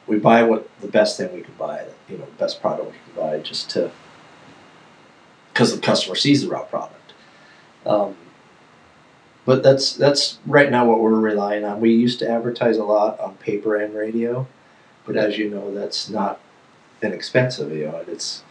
[0.07, 1.85] we buy what the best thing we can buy.
[2.09, 3.91] You know, the best product we can buy, just to
[5.53, 7.13] because the customer sees the raw product.
[7.85, 8.15] Um,
[9.47, 11.79] but that's that's right now what we're relying on.
[11.79, 14.45] We used to advertise a lot on paper and radio,
[15.05, 16.41] but as you know, that's not
[17.01, 17.71] inexpensive.
[17.71, 18.43] You know, it's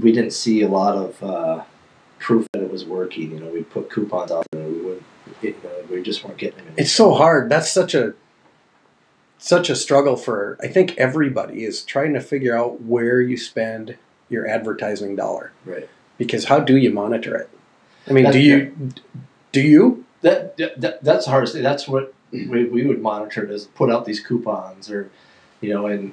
[0.00, 1.64] we didn't see a lot of uh,
[2.18, 3.32] proof that it was working.
[3.32, 5.04] You know, we put coupons out there, we wouldn't.
[5.42, 6.74] You know, we just weren't getting them.
[6.78, 7.50] It's so hard.
[7.50, 8.14] That's such a
[9.36, 13.98] such a struggle for I think everybody is trying to figure out where you spend
[14.30, 15.86] your advertising dollar right.
[16.16, 17.50] because how do you monitor it?
[18.08, 18.92] I mean, That's do you
[19.54, 20.04] do you?
[20.22, 21.62] That, that, that that's the hardest thing.
[21.62, 25.10] That's what we, we would monitor it is put out these coupons or,
[25.60, 26.12] you know, and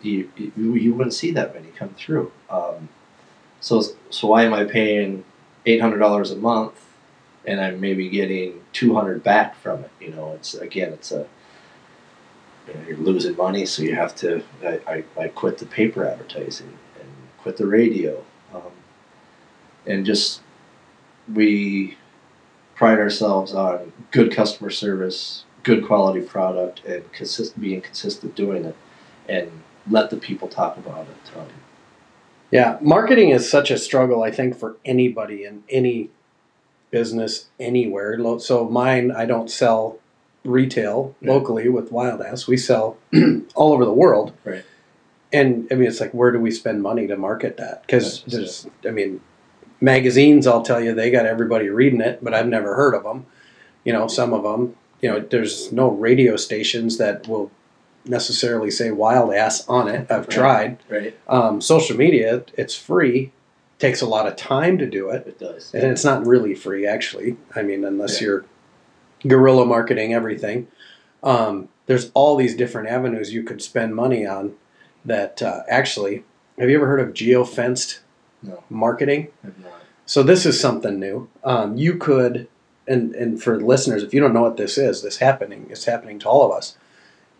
[0.00, 2.32] you you, you wouldn't see that many come through.
[2.48, 2.88] Um,
[3.60, 5.24] so so why am I paying
[5.66, 6.86] eight hundred dollars a month,
[7.44, 9.90] and I'm maybe getting two hundred back from it?
[10.00, 11.26] You know, it's again, it's a
[12.68, 14.42] you know, you're losing money, so you have to.
[14.64, 18.72] I, I, I quit the paper advertising and quit the radio, um,
[19.86, 20.42] and just
[21.32, 21.96] we
[22.76, 28.76] pride ourselves on good customer service, good quality product, and consist being consistent doing it,
[29.28, 29.50] and
[29.90, 31.36] let the people talk about it.
[31.38, 31.46] Um,
[32.52, 34.22] Yeah, marketing is such a struggle.
[34.22, 36.10] I think for anybody in any
[36.90, 38.38] business anywhere.
[38.38, 39.98] So mine, I don't sell
[40.44, 41.32] retail Yeah.
[41.32, 42.46] locally with Wild Ass.
[42.46, 42.96] We sell
[43.56, 44.32] all over the world.
[44.44, 44.64] Right.
[45.32, 47.82] And I mean, it's like, where do we spend money to market that?
[47.82, 49.20] Because there's, I mean,
[49.80, 50.46] magazines.
[50.46, 53.26] I'll tell you, they got everybody reading it, but I've never heard of them.
[53.84, 54.76] You know, some of them.
[55.00, 57.50] You know, there's no radio stations that will
[58.04, 60.10] necessarily say Wild Ass on it.
[60.10, 60.78] I've tried.
[60.88, 61.18] right?
[61.28, 63.32] Um, social media, it's free.
[63.78, 65.74] Takes a lot of time to do it, It does.
[65.74, 67.36] and it's not really free actually.
[67.54, 68.26] I mean, unless Yeah.
[68.28, 68.44] you're
[69.26, 70.68] guerrilla marketing everything.
[71.22, 74.54] Um, there's all these different avenues you could spend money on.
[75.04, 76.24] That uh, actually,
[76.58, 77.98] have you ever heard of geofenced
[78.46, 78.62] No.
[78.70, 79.28] marketing?
[80.06, 81.28] So this is something new.
[81.42, 82.48] Um, you could,
[82.86, 86.18] and and for listeners, if you don't know what this is, this happening is happening
[86.20, 86.76] to all of us.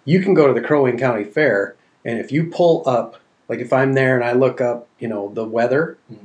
[0.05, 3.16] You can go to the Crow Wing County Fair, and if you pull up,
[3.49, 6.19] like if I'm there and I look up, you know, the weather, Mhm.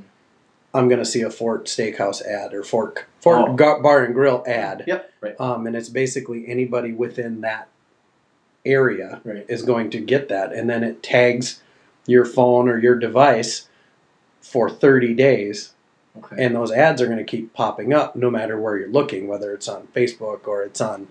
[0.73, 3.53] I'm going to see a Fort Steakhouse ad or Fort Fort Oh.
[3.53, 5.11] Gar- Bar and Grill ad, Yep.
[5.21, 5.35] Right.
[5.39, 7.67] um, and it's basically anybody within that
[8.65, 9.45] area Right.
[9.47, 11.61] is going to get that, and then it tags
[12.07, 13.67] your phone or your device
[14.41, 15.73] for 30 days
[16.17, 16.43] Okay.
[16.43, 19.53] and those ads are going to keep popping up no matter where you're looking, whether
[19.53, 21.07] it's on Facebook or it's on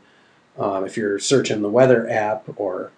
[0.59, 2.91] um, if you're searching the weather app or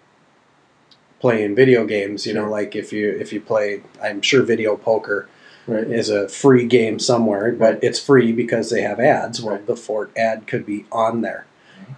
[1.19, 2.25] playing video games.
[2.25, 5.29] You know, like if you if you play, I'm sure Video Poker
[5.65, 5.87] right.
[5.87, 9.41] is a free game somewhere, but it's free because they have ads.
[9.41, 9.65] Well, Right.
[9.65, 11.45] the Fort ad could be on there,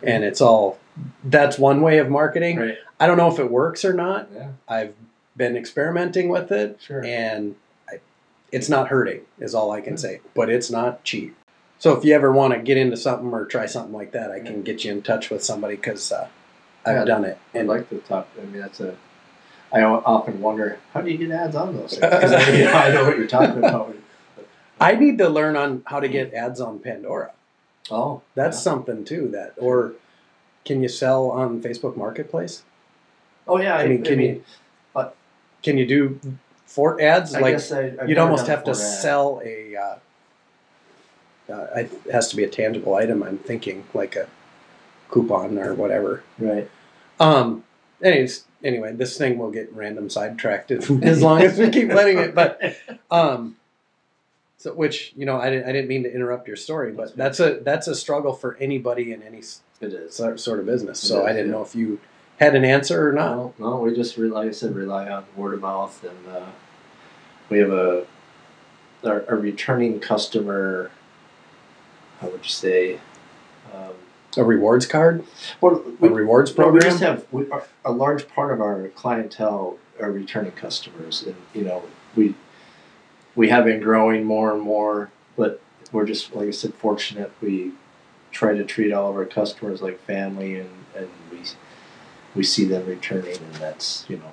[0.04, 0.78] and it's all.
[1.24, 2.58] That's one way of marketing.
[2.58, 2.78] Right.
[3.00, 4.30] I don't know if it works or not.
[4.34, 4.50] Yeah.
[4.68, 4.94] I've
[5.36, 7.04] been experimenting with it Sure.
[7.04, 7.56] and
[8.52, 10.22] it's not hurting is all I can say.
[10.34, 11.36] But it's not cheap.
[11.80, 14.40] So if you ever want to get into something or try something like that, I
[14.40, 16.30] can get you in touch with somebody because uh,
[16.86, 17.38] I've Yeah, done it.
[17.54, 18.30] I And like the top.
[18.42, 18.96] I mean, that's a.
[19.74, 22.90] I often wonder how do you get ads on those things because I, mean, I
[22.92, 23.94] know what you're talking about.
[24.80, 27.32] I need to learn on how to get ads on Pandora.
[27.92, 28.62] Oh, That's yeah.
[28.62, 29.28] something too.
[29.30, 29.94] That or
[30.64, 32.64] can you sell on Facebook Marketplace?
[33.48, 33.76] Oh yeah.
[33.76, 34.44] I mean, can you
[35.62, 36.20] can you do
[36.66, 37.34] Fort ads?
[37.34, 38.78] I like guess I, you'd almost have to ad.
[38.78, 39.76] sell a.
[39.76, 39.96] Uh,
[41.54, 43.22] uh, it has to be a tangible item.
[43.24, 44.28] I'm thinking like a
[45.10, 46.24] coupon or whatever.
[46.40, 46.70] Right.
[47.20, 47.64] Um.
[48.02, 50.90] Anyways, anyway, this thing will get random sidetracked as
[51.22, 52.36] long as we keep letting it.
[52.36, 52.78] But
[53.12, 53.58] um.
[54.58, 57.38] So, which you know, I didn't, I didn't mean to interrupt your story, but That's
[57.38, 59.44] that's a that's a struggle for anybody in any
[59.82, 60.16] it is.
[60.16, 61.04] sort of business.
[61.04, 61.52] It So is, I didn't yeah.
[61.52, 62.00] know if you
[62.40, 63.36] had an answer or not.
[63.36, 66.50] No, no, we just re- like I said, rely on word of mouth, and uh,
[67.50, 68.06] we have a
[69.04, 70.92] our, a returning customer.
[72.20, 73.00] How would you say?
[73.74, 73.94] Um,
[74.38, 75.24] A rewards card,
[75.62, 79.78] well, a rewards no, we just have we, our, a large part of our clientele
[80.02, 81.84] are returning customers, and you know
[82.16, 82.36] we
[83.36, 87.32] we have been growing more and more, but we're just like I said, fortunate.
[87.42, 87.74] We
[88.32, 91.40] try to treat all of our customers like family, and and we
[92.36, 94.32] we see them returning, and that's you know,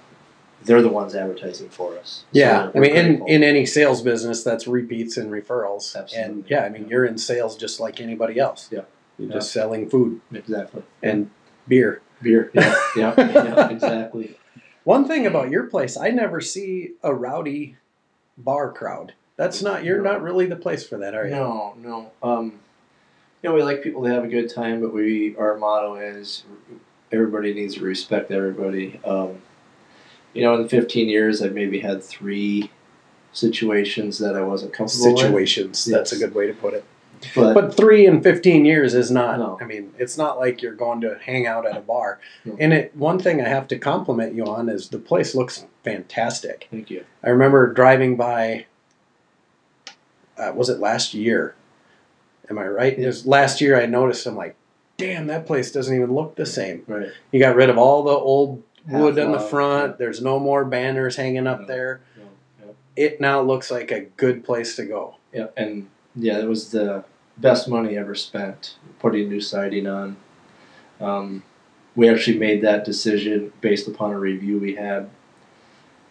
[0.64, 2.24] they're the ones advertising for us.
[2.32, 5.94] Yeah, So I mean, in, in any sales business, that's repeats and referrals.
[6.14, 8.68] And yeah, I mean, you're in sales just like anybody else.
[8.70, 8.82] Yeah.
[9.18, 9.34] You're Yeah.
[9.34, 11.30] just selling food exactly and
[11.68, 12.00] beer.
[12.22, 12.50] beer.
[12.54, 14.36] Yeah, yeah, yeah, exactly.
[14.84, 17.76] One thing about your place, I never see a rowdy
[18.38, 19.12] bar crowd.
[19.36, 20.12] That's not, you're No.
[20.12, 21.32] not really the place for that, are you?
[21.34, 22.10] No, no.
[22.22, 22.60] Um,
[23.42, 26.44] you know, we like people to have a good time, but we our motto is
[27.12, 29.00] everybody needs to respect everybody.
[29.04, 29.38] Um,
[30.32, 32.70] you know, in 15 years, I've maybe had three
[33.32, 35.20] situations that I wasn't comfortable with.
[35.20, 35.84] Situations.
[35.84, 36.84] That's a good way to put it.
[37.36, 39.58] But, But three in 15 years is not, No.
[39.60, 42.18] I mean, it's not like you're going to hang out at a bar.
[42.44, 42.56] No.
[42.58, 46.68] And it, one thing I have to compliment you on is the place looks fantastic.
[46.70, 47.04] thank you.
[47.22, 48.66] I remember driving by.
[50.36, 51.54] Uh, was it last year?
[52.50, 52.98] Am I right?
[52.98, 53.80] It was last year.
[53.80, 54.26] I noticed.
[54.26, 54.56] I'm like,
[54.96, 56.84] damn, that place doesn't even look the same.
[56.86, 57.08] Right.
[57.30, 59.98] You got rid of all the old wood Half on the log, front.
[59.98, 61.66] There's no more banners hanging up No.
[61.66, 62.00] there.
[62.16, 62.74] No, no.
[62.96, 65.16] It now looks like a good place to go.
[65.32, 67.04] Yeah, and yeah, it was the
[67.38, 70.16] best money ever spent putting new siding on.
[71.00, 71.42] Um,
[71.96, 75.10] we actually made that decision based upon a review we had.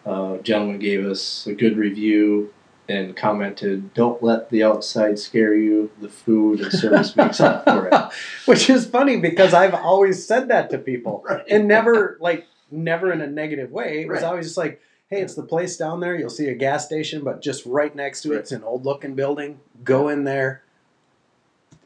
[0.04, 2.52] Uh, gentleman gave us a good review
[2.88, 5.90] and commented, "Don't let the outside scare you.
[6.00, 7.94] The food and service makes up for it."
[8.46, 11.44] Which is funny because I've always said that to people Right.
[11.48, 14.02] and never like never in a negative way.
[14.02, 14.28] It was Right.
[14.28, 16.16] always just like, hey, it's the place down there.
[16.16, 19.14] You'll see a gas station, but just right next to it, it's an old looking
[19.14, 19.60] building.
[19.84, 20.62] Go in there.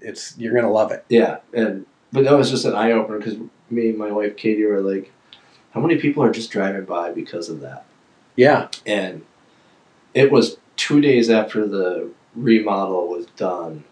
[0.00, 1.04] It's you're gonna love it.
[1.08, 3.36] Yeah, and but that was just an eye opener because
[3.70, 5.10] me and my wife Katie were like,
[5.72, 7.84] "How many people are just driving by because of that?"
[8.36, 8.68] Yeah.
[8.84, 9.22] and
[10.14, 13.84] it was two days after the remodel was done.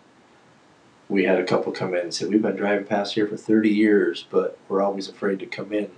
[1.09, 3.69] We had a couple come in and said, We've been driving past here for 30
[3.71, 5.91] years, but we're always afraid to come in.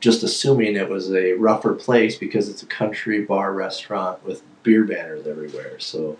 [0.00, 4.84] Just assuming it was a rougher place because it's a country bar restaurant with beer
[4.84, 5.80] banners everywhere.
[5.80, 6.18] So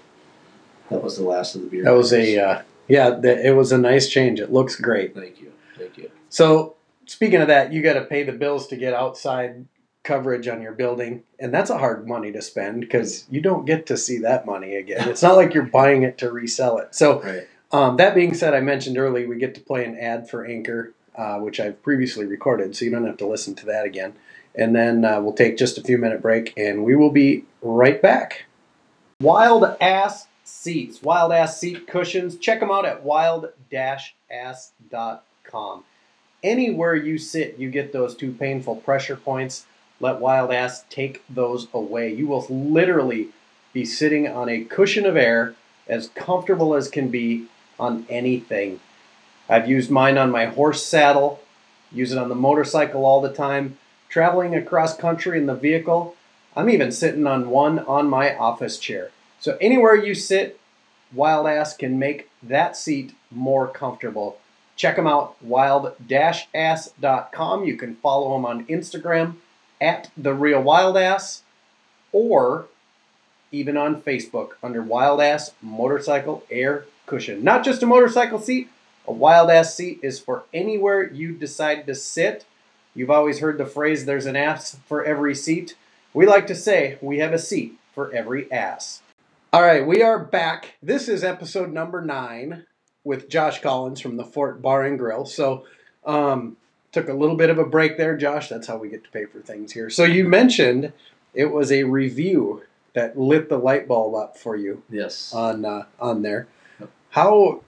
[0.91, 3.11] that was the last of the beer That was a uh, yeah.
[3.11, 4.41] The, it was a nice change.
[4.41, 5.15] It looks great.
[5.15, 5.53] Thank you.
[5.77, 6.11] Thank you.
[6.29, 6.75] So
[7.07, 9.65] speaking of that, you got to pay the bills to get outside
[10.05, 13.87] coverage on your building, and that's a hard money to spend because you don't get
[13.87, 15.09] to see that money again.
[15.09, 16.95] It's not like you're buying it to resell it.
[16.95, 17.47] So Right.
[17.73, 20.93] um, that being said, I mentioned earlier we get to play an ad for Anchor,
[21.17, 24.15] uh, which I've previously recorded, so you don't have to listen to that again.
[24.55, 28.01] And then uh, we'll take just a few minute break, and we will be right
[28.01, 28.45] back.
[29.21, 32.37] Wild Ass Seats, Wild Ass Seat Cushions.
[32.39, 35.85] Check them out at wild-ass.com.
[36.43, 39.67] Anywhere you sit, you get those two painful pressure points.
[40.01, 42.13] Let Wild Ass take those away.
[42.13, 43.29] You will literally
[43.73, 45.55] be sitting on a cushion of air
[45.89, 47.47] as comfortable as can be
[47.79, 48.81] on anything.
[49.49, 51.41] I've used mine on my horse saddle,
[51.91, 56.15] use it on the motorcycle all the time, traveling across country in the vehicle.
[56.55, 59.11] I'm even sitting on one on my office chair.
[59.41, 60.61] So anywhere you sit,
[61.13, 64.39] Wild Ass can make that seat more comfortable.
[64.77, 65.95] Check them out, wild-ass.com.
[67.65, 69.37] You can follow them on Instagram
[69.81, 71.43] at the real Wild Ass,
[72.13, 72.67] or
[73.51, 77.43] even on Facebook under Wild Ass Motorcycle Air Cushion.
[77.43, 78.69] Not just a motorcycle seat,
[79.07, 82.45] a Wild Ass seat is for anywhere you decide to sit.
[82.95, 85.77] You've always heard the phrase, there's an ass for every seat.
[86.13, 89.03] We like to say, we have a seat for every ass.
[89.53, 90.75] All right, we are back.
[90.83, 92.67] This is episode number nine
[93.05, 95.25] with Josh Collins from the Fort Bar and Grill.
[95.25, 95.65] So,
[96.05, 96.57] um,
[96.93, 98.49] took a little bit of a break there, Josh.
[98.49, 99.91] That's how we get to pay for things here.
[99.91, 100.93] So, you mentioned
[101.35, 102.63] it was a review
[102.95, 105.33] that lit the light bulb up for you Yes.
[105.33, 106.49] on uh, on there.
[107.11, 107.63] How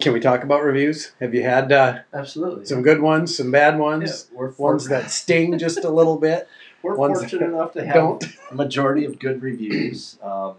[0.00, 1.12] can we talk about reviews?
[1.20, 2.66] Have you had uh, Absolutely.
[2.66, 6.48] some good ones, some bad yeah, ones, we're ones that sting just a little bit?
[6.82, 8.24] we're ones fortunate enough to have Don't.
[8.50, 10.18] a majority of good reviews.
[10.22, 10.54] Um,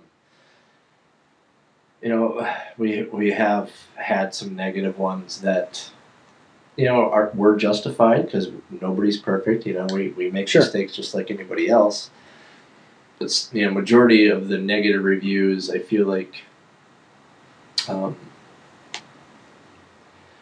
[2.01, 5.89] you know, we we have had some negative ones that,
[6.75, 8.49] you know, we're were justified because
[8.81, 9.65] nobody's perfect.
[9.65, 10.61] You know, we, we make Sure.
[10.61, 12.09] mistakes just like anybody else.
[13.19, 16.43] But you know, majority of the negative reviews, I feel like,
[17.87, 18.15] um,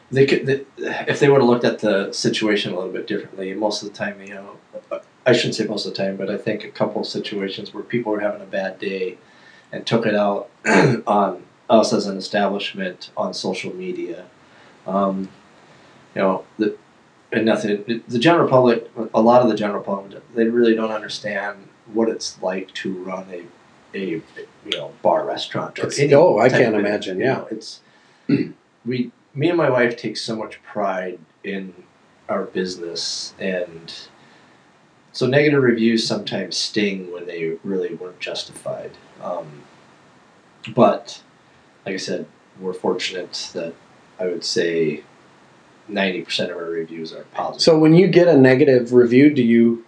[0.09, 0.65] they could they,
[1.07, 3.53] if they would have looked at the situation a little bit differently.
[3.53, 4.57] Most of the time, you know,
[5.25, 7.83] I shouldn't say most of the time, but I think a couple of situations where
[7.83, 9.17] people were having a bad day
[9.71, 10.49] and took it out
[11.07, 14.25] on us as an establishment on social media.
[14.85, 15.29] Um,
[16.15, 16.77] you know, the
[17.31, 18.03] and nothing.
[18.07, 22.41] The general public, a lot of the general public, they really don't understand what it's
[22.41, 23.43] like to run a,
[23.97, 24.23] a you
[24.71, 27.33] know bar restaurant or oh, I can't imagine, you yeah.
[27.33, 27.79] know, it's
[28.85, 31.73] we me and my wife take so much pride in
[32.29, 33.93] our business and
[35.11, 38.91] so negative reviews sometimes sting when they really weren't justified
[39.21, 39.63] um,
[40.73, 41.21] but
[41.85, 42.25] like i said
[42.59, 43.73] we're fortunate that
[44.19, 45.03] i would say
[45.89, 49.85] 90% of our reviews are positive So when you get a negative review, do you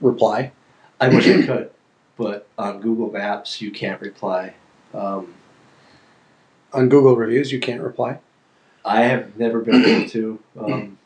[0.00, 0.52] reply?
[1.00, 1.70] i wish i could
[2.16, 4.54] but on google maps you can't reply
[4.94, 5.34] um,
[6.72, 8.18] On Google reviews, you can't reply.
[8.84, 10.38] I have never been able to.
[10.58, 10.98] Um,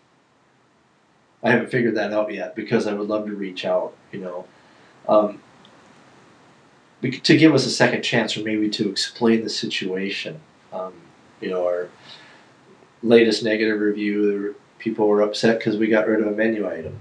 [1.43, 4.45] I haven't figured that out yet because I would love to reach out, you know,
[5.09, 5.41] um,
[7.03, 10.41] to give us a second chance or maybe to explain the situation.
[10.73, 10.95] Um,
[11.41, 11.89] you know, our
[13.03, 16.97] latest negative review, people were upset because we got rid of a menu item,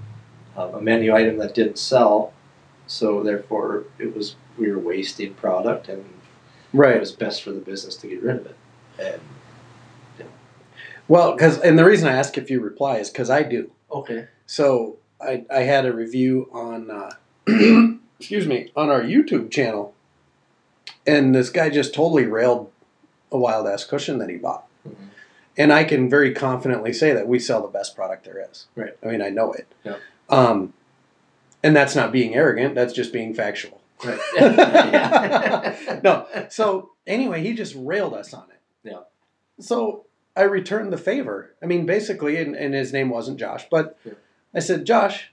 [0.58, 2.34] um, a menu item that didn't sell,
[2.88, 6.04] so therefore it was we were wasting product and
[6.74, 6.96] right.
[6.98, 8.58] it was best for the business to get rid of it.
[9.00, 9.22] And
[10.20, 10.26] yeah.
[11.08, 13.72] Well, because and the reason I ask if you reply is because I do.
[13.92, 17.12] okay, So I I had a review on uh,
[18.20, 19.94] excuse me on our YouTube channel,
[21.08, 22.70] and this guy just totally railed
[23.32, 24.66] a wild ass cushion that he bought.
[24.88, 25.08] Mhm.
[25.62, 28.66] And I can very confidently say that we sell the best product there is.
[28.76, 28.98] Right.
[29.04, 29.72] I mean, I know it.
[29.84, 29.98] Yeah.
[30.28, 30.74] Um,
[31.62, 32.74] and that's not being arrogant.
[32.74, 33.80] That's just being factual.
[34.04, 34.20] Right.
[36.04, 36.26] no.
[36.50, 38.90] So anyway, he just railed us on it.
[38.90, 39.02] Yeah.
[39.60, 41.54] So I returned the favor.
[41.62, 44.14] I mean, basically, and, and his name wasn't Josh, but Yeah.
[44.56, 45.32] I said, Josh,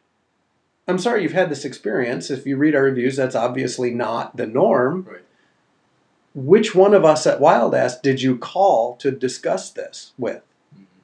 [0.87, 2.31] I'm sorry you've had this experience.
[2.31, 5.07] If you read our reviews, that's obviously not the norm.
[5.09, 5.23] Right.
[6.39, 10.41] Which one of us at Wild Ass did you call to discuss this with?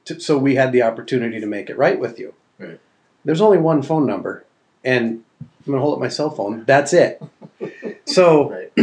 [0.05, 2.33] To, so we had the opportunity to make it right with you.
[2.57, 2.79] Right.
[3.25, 4.45] There's only one phone number,
[4.81, 6.63] and I'm gonna hold up my cell phone.
[6.65, 7.21] That's it.
[8.05, 8.65] so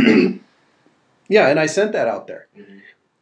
[1.28, 2.48] yeah, and I sent that out there.
[2.54, 2.80] Mhm.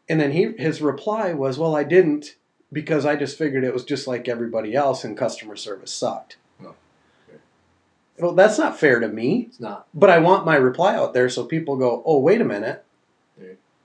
[0.09, 2.35] And then he his reply was, "Well, I didn't
[2.73, 6.75] because I just figured it was just like everybody else, and customer service sucked." Oh,
[7.29, 7.39] okay.
[8.19, 9.47] Well, that's not fair to me.
[9.51, 9.87] It's not.
[9.95, 12.85] But I want my reply out there so people go, "Oh, wait a minute.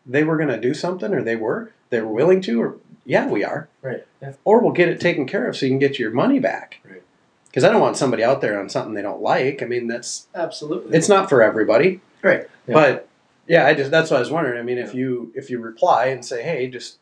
[0.06, 2.76] They were going to do something, or they were, they were willing to, or
[3.06, 4.06] yeah, we are, Right.
[4.22, 4.34] Yeah.
[4.44, 7.02] or we'll get it taken care of so you can get your money back." Right.
[7.48, 9.64] Because I don't want somebody out there on something they don't like.
[9.64, 10.96] I mean, that's Absolutely.
[10.98, 12.02] it's not for everybody.
[12.22, 12.48] Right.
[12.68, 12.74] Yeah.
[12.74, 13.08] But
[13.48, 14.60] yeah, I just that's what I was wondering.
[14.60, 16.98] I mean, if you if you reply and say, "Hey, just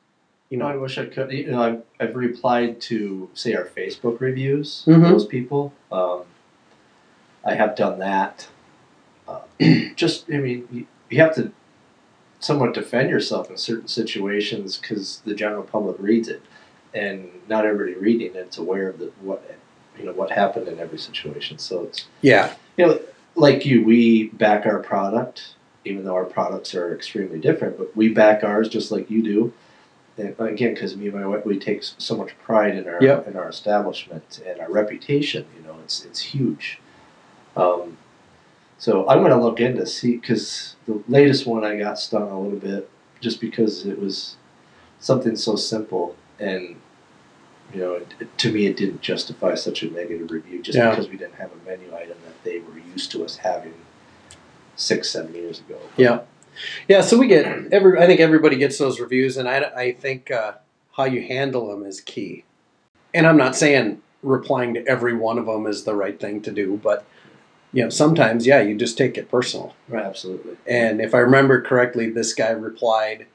[0.50, 1.32] you know, I wish I could.
[1.32, 4.84] You know, I've, I've replied to say our Facebook reviews.
[4.86, 5.10] Mhm.
[5.10, 5.74] Those people.
[5.92, 6.24] Um,
[7.44, 8.48] I have done that.
[9.28, 9.40] Uh,
[9.96, 11.52] just, I mean, you, you have to
[12.44, 16.42] somewhat defend yourself in certain situations because the general public reads it,
[16.94, 19.56] and not everybody reading it's aware of the what
[19.98, 21.58] you know what happened in every situation.
[21.58, 23.00] So it's yeah, you know,
[23.36, 28.10] like you, we back our product, even though our products are extremely different, but we
[28.10, 29.54] back ours just like you do.
[30.16, 33.28] And again, because me and my wife, we take so much pride in our Yep.
[33.30, 35.46] in our establishment and our reputation.
[35.56, 36.80] You know, it's it's huge.
[37.56, 37.98] Um,
[38.84, 42.38] so I'm going to look into see because the latest one I got stung a
[42.40, 42.90] little bit
[43.22, 44.36] just because it was
[45.00, 46.76] something so simple and
[47.74, 50.90] you know it, it- to me it didn't justify such a negative review just Yeah.
[50.90, 53.74] because we didn't have a menu item that they were used to us having
[54.76, 55.80] six seven years ago.
[55.96, 56.20] yeah,
[56.90, 57.02] yeah.
[57.02, 57.98] So we get every.
[58.00, 60.54] I think everybody gets those reviews, and I I think uh,
[60.98, 62.44] how you handle them is key.
[63.14, 66.52] And I'm not saying replying to every one of them is the right thing to
[66.52, 67.06] do, but
[67.74, 69.76] you know sometimes yeah, you just take it personal.
[69.90, 70.58] Right, absolutely.
[70.68, 73.26] And if I remember correctly, this guy replied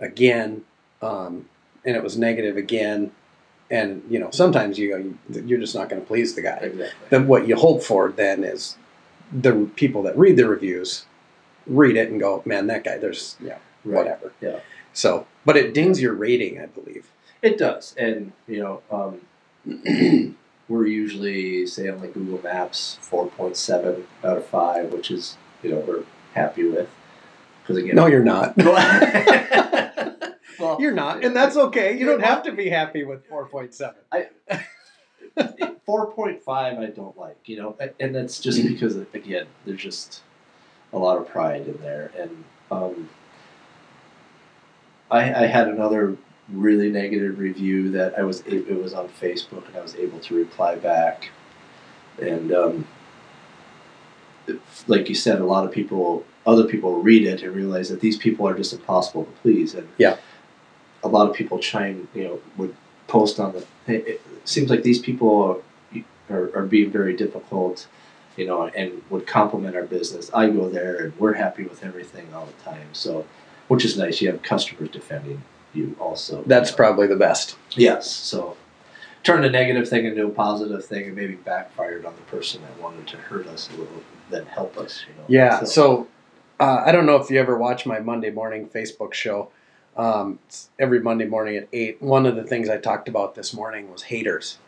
[0.00, 0.64] again,
[1.02, 1.46] um,
[1.84, 3.10] and it was negative again.
[3.70, 4.88] And you know, sometimes you
[5.30, 6.58] go, you're just not going to please the guy.
[6.62, 7.06] Exactly.
[7.10, 8.76] Then what you hope for then is
[9.32, 11.04] the people that read the reviews
[11.66, 13.98] read it and go, man, that guy, there's yeah, Right.
[13.98, 14.32] whatever.
[14.40, 14.60] Yeah.
[14.94, 17.10] So, but it dings your rating, I believe.
[17.42, 20.34] It does, and you know, um,
[20.68, 25.36] we're usually say on like Google Maps four point seven out of five, which is
[25.62, 26.04] you know we're
[26.34, 26.88] happy with
[27.68, 28.56] because again, No, you're not.
[30.58, 31.98] well, You're not, and that's okay.
[31.98, 33.92] You don't have to be happy with 4.7.
[35.84, 40.22] four point five I don't like, you know, and that's just because again, there's just
[40.92, 43.08] a lot of pride in there, and um,
[45.10, 46.16] I, I had another
[46.52, 50.18] really negative review that I was a- it was on Facebook, and I was able
[50.20, 51.30] to reply back,
[52.20, 52.86] and um,
[54.86, 58.16] like you said, a lot of people, other people read it and realize that these
[58.16, 60.16] people are just impossible to please, and Yeah.
[61.04, 62.74] a lot of people chime, you know, would
[63.06, 63.64] post on the.
[63.92, 65.62] It seems like these people
[66.30, 67.86] are, are being very difficult,
[68.36, 70.30] you know, and would compliment our business.
[70.34, 72.88] I go there and we're happy with everything all the time.
[72.92, 73.26] So,
[73.68, 74.20] which is nice.
[74.20, 75.42] You have customers defending
[75.78, 76.42] you also.
[76.46, 76.76] That's you know.
[76.76, 77.56] probably the best.
[77.72, 78.10] Yes.
[78.10, 78.56] So,
[79.22, 82.80] turned a negative thing into a positive thing and maybe backfired on the person that
[82.82, 85.04] wanted to hurt us a little, then help us.
[85.08, 85.24] You know.
[85.28, 85.64] Yeah.
[85.64, 86.08] So,
[86.60, 89.50] uh, I don't know if you ever watch my Monday morning Facebook show.
[89.96, 92.00] Um, it's every Monday morning at eight.
[92.00, 94.58] One of the things I talked about this morning was haters.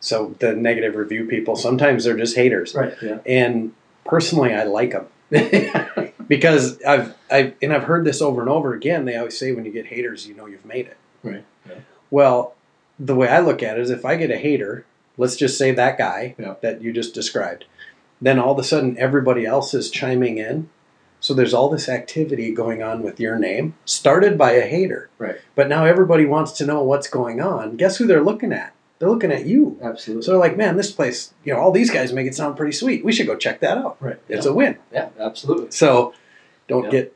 [0.00, 2.94] So the negative review people sometimes they're just haters, right.
[3.02, 3.18] Yeah.
[3.26, 3.72] and
[4.04, 5.06] personally I like them
[6.28, 9.04] because I've I and I've heard this over and over again.
[9.04, 10.96] They always say when you get haters, you know you've made it.
[11.22, 11.44] right.
[11.68, 11.74] Yeah.
[12.10, 12.54] Well,
[12.98, 14.84] the way I look at it is if I get a hater,
[15.16, 16.54] let's just say that guy Yeah.
[16.62, 17.64] that you just described,
[18.20, 20.68] then all of a sudden everybody else is chiming in.
[21.18, 25.08] So there's all this activity going on with your name, started by a hater.
[25.18, 25.36] Right.
[25.56, 27.76] But now everybody wants to know what's going on.
[27.76, 28.72] Guess who they're looking at?
[28.98, 29.78] They're looking at you.
[29.82, 30.22] Absolutely.
[30.22, 32.72] So they're like, man, this place, you know, all these guys make it sound pretty
[32.72, 33.04] sweet.
[33.04, 33.96] We should go check that out.
[34.00, 34.18] right.
[34.28, 34.52] It's yeah.
[34.52, 34.78] a win.
[34.92, 35.08] yeah.
[35.18, 35.70] Absolutely.
[35.70, 36.14] So
[36.68, 36.90] don't Yeah.
[36.90, 37.12] get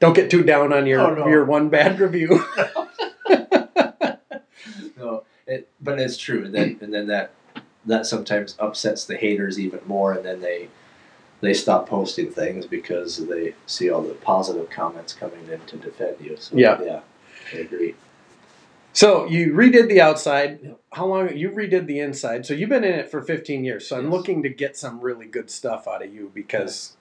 [0.00, 1.28] don't get too down on your Oh, no.
[1.28, 2.42] your one bad review.
[4.96, 7.30] No, it, but it's true, and then and then that
[7.86, 10.68] that sometimes upsets the haters even more, and then they
[11.40, 16.16] they stop posting things because they see all the positive comments coming in to defend
[16.20, 16.36] you.
[16.38, 16.78] So Yeah.
[16.82, 17.00] yeah,
[17.54, 17.94] I agree.
[18.92, 20.60] So you redid the outside.
[20.62, 20.80] Yep.
[20.92, 22.44] How long you redid the inside?
[22.44, 23.86] So you've been in it for 15 years.
[23.86, 24.12] So I'm Yes.
[24.12, 26.96] looking to get some really good stuff out of you because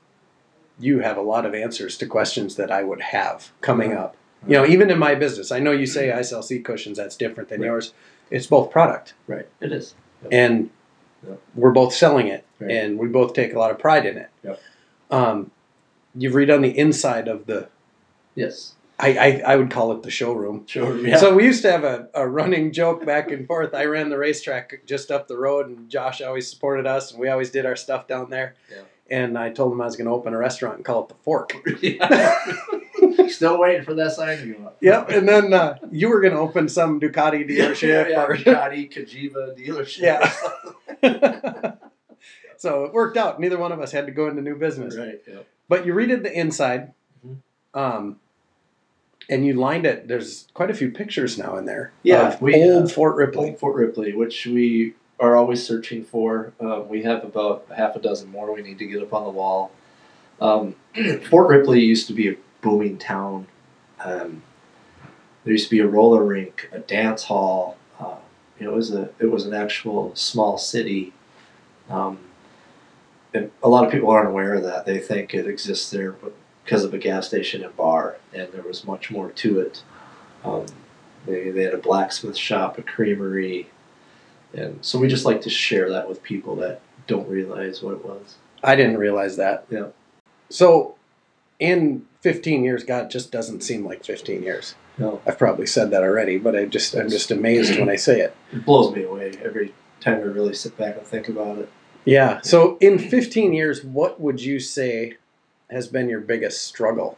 [0.80, 3.98] you have a lot of answers to questions that I would have coming Mhm.
[3.98, 4.16] up.
[4.48, 6.98] You know, even in my business, I know you say I sell seat cushions.
[6.98, 7.68] That's different than Right.
[7.68, 7.94] yours.
[8.32, 9.96] It's both product, Right, it is.
[10.24, 10.32] Yep.
[10.34, 10.70] and
[11.28, 11.40] Yep.
[11.56, 12.72] we're both selling it, Right.
[12.72, 14.30] and we both take a lot of pride in it.
[14.44, 14.62] Yep.
[15.12, 15.52] Um,
[16.16, 17.68] you've redone the inside of the.
[18.36, 20.66] Yes, I, I, I would call it the showroom.
[20.68, 20.98] sure.
[20.98, 21.18] Yeah.
[21.18, 23.74] So we used to have a, a running joke back and forth.
[23.74, 27.30] I ran the racetrack just up the road, and Josh always supported us, and we
[27.30, 28.56] always did our stuff down there.
[28.70, 28.82] Yeah.
[29.12, 31.16] And I told him I was going to open a restaurant and call it the
[31.24, 31.54] Fork.
[31.82, 32.46] Yeah.
[33.30, 34.78] Still waiting for that sign to go up.
[34.82, 35.10] Yep.
[35.12, 38.10] And then uh, you were going to open some Ducati dealership.
[38.10, 40.02] yeah, or- Ducati, Cagiva dealership.
[40.02, 41.72] Yeah.
[42.58, 43.40] so it worked out.
[43.40, 44.98] Neither one of us had to go into new business.
[44.98, 45.22] right.
[45.28, 45.48] Yep.
[45.70, 46.94] But you redid the inside,
[47.26, 47.38] Mhm.
[47.74, 48.20] um,
[49.30, 50.08] and you lined it.
[50.08, 51.92] There's quite a few pictures now in there.
[52.04, 53.50] Yeah, we, old uh, Fort Ripley.
[53.50, 56.54] Old Fort Ripley, which we are always searching for.
[56.60, 59.30] Um, we have about half a dozen more we need to get up on the
[59.30, 59.72] wall.
[60.42, 60.76] Um,
[61.30, 63.48] Fort Ripley used to be a booming town.
[64.04, 64.42] Um,
[65.44, 67.78] there used to be a roller rink, a dance hall.
[68.00, 68.16] Uh,
[68.58, 71.14] it was a it was an actual small city.
[71.90, 72.20] Um,
[73.34, 74.86] and a lot of people aren't aware of that.
[74.86, 76.16] They think it exists there
[76.70, 79.82] because of a gas station and bar, and there was much more to it.
[80.44, 80.68] Um,
[81.26, 83.72] they, they had a blacksmith shop, a creamery,
[84.54, 88.06] and so we just like to share that with people that don't realize what it
[88.06, 88.36] was.
[88.64, 89.66] I didn't realize that.
[89.72, 89.88] Yeah.
[90.52, 90.96] So,
[91.58, 94.76] in 15 years, God just doesn't seem like 15 years.
[95.00, 98.22] No, I've probably said that already, but I just I'm just amazed when I say
[98.22, 98.36] it.
[98.54, 101.72] it blows me away every time I really sit back and think about it.
[102.06, 102.42] Yeah.
[102.42, 105.18] So, in 15 years, what would you say
[105.70, 107.18] has been your biggest struggle?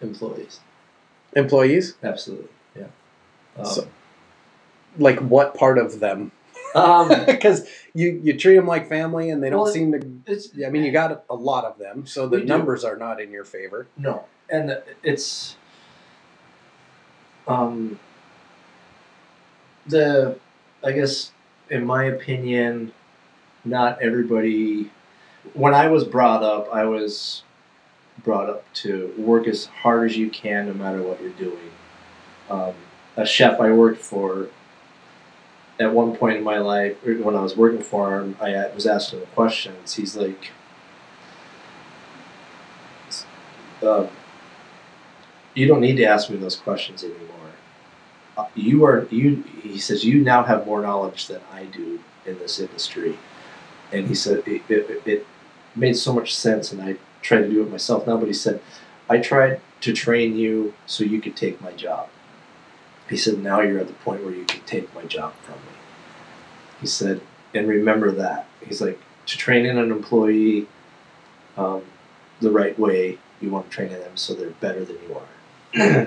[0.00, 0.60] Employees,
[1.36, 1.94] Employees?
[2.02, 2.84] absolutely, yeah.
[3.58, 3.88] Um, So-
[4.98, 6.32] Like what part of them?
[6.74, 10.00] um, Because you you treat them like family, and they don't Well, seem to.
[10.26, 12.48] it's I mean, you got a lot of them, so the We do.
[12.48, 13.86] numbers are not in your favor.
[13.96, 15.56] No, and it's
[17.48, 17.98] um
[19.86, 20.38] the
[20.84, 21.32] I guess
[21.68, 22.92] in my opinion,
[23.64, 24.90] not everybody.
[25.54, 27.42] When I was brought up, I was
[28.22, 31.70] brought up to work as hard as you can, no matter what you're doing.
[32.48, 32.74] Um,
[33.16, 34.48] a chef I worked for.
[35.78, 39.20] At one point in my life, when I was working for him, I was asking
[39.20, 39.94] him questions.
[39.94, 40.50] He's like,
[43.82, 44.08] um,
[45.54, 47.52] you don't need to ask me those questions anymore.
[48.36, 49.42] Uh, You are you.
[49.62, 53.18] He says you now have more knowledge than I do in this industry,
[53.90, 55.26] and he said it, it, it
[55.74, 58.16] made so much sense, and I try to do it myself now.
[58.16, 58.60] But he said
[59.08, 62.08] I tried to train you so you could take my job.
[63.08, 65.72] He said now you're at the point where you can take my job from me.
[66.80, 67.20] He said,
[67.52, 68.46] and remember that.
[68.64, 70.68] He's like to train in an employee
[71.56, 71.82] um,
[72.40, 76.06] the right way you want to train them so they're better than you are.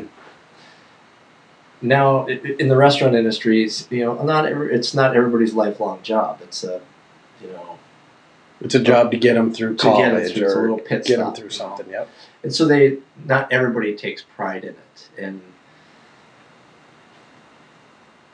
[1.82, 6.40] now, in the restaurant industry, you know, not every, it's not everybody's lifelong job.
[6.42, 6.82] It's a,
[7.42, 7.78] you know,
[8.64, 10.62] It's a job to get them through To get 'em college through, it's a or
[10.62, 11.76] little pit get them stop, through you know.
[11.78, 11.90] something.
[11.92, 12.10] Yep.
[12.44, 15.42] and so they, not everybody takes pride in it, and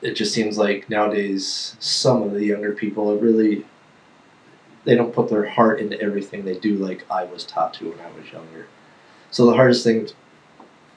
[0.02, 3.66] it just seems like nowadays some of the younger people are really,
[4.86, 8.00] they don't put their heart into everything they do like I was taught to when
[8.00, 8.68] I was younger.
[9.32, 10.08] So the hardest thing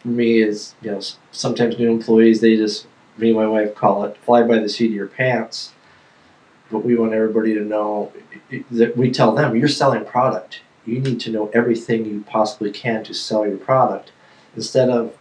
[0.00, 1.00] for me is, you know,
[1.32, 2.86] sometimes new employees they just
[3.18, 5.72] me and my wife call it fly by the seat of your pants.
[6.72, 8.12] But we want everybody to know
[8.70, 10.62] that we tell them you're selling product.
[10.86, 14.10] You need to know everything you possibly can to sell your product
[14.56, 15.16] instead of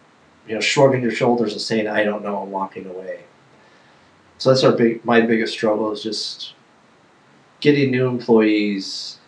[0.47, 3.26] you know shrugging your shoulders and saying I don't know and walking away.
[4.38, 6.54] So that's our big my biggest struggle is just
[7.60, 9.20] getting new employees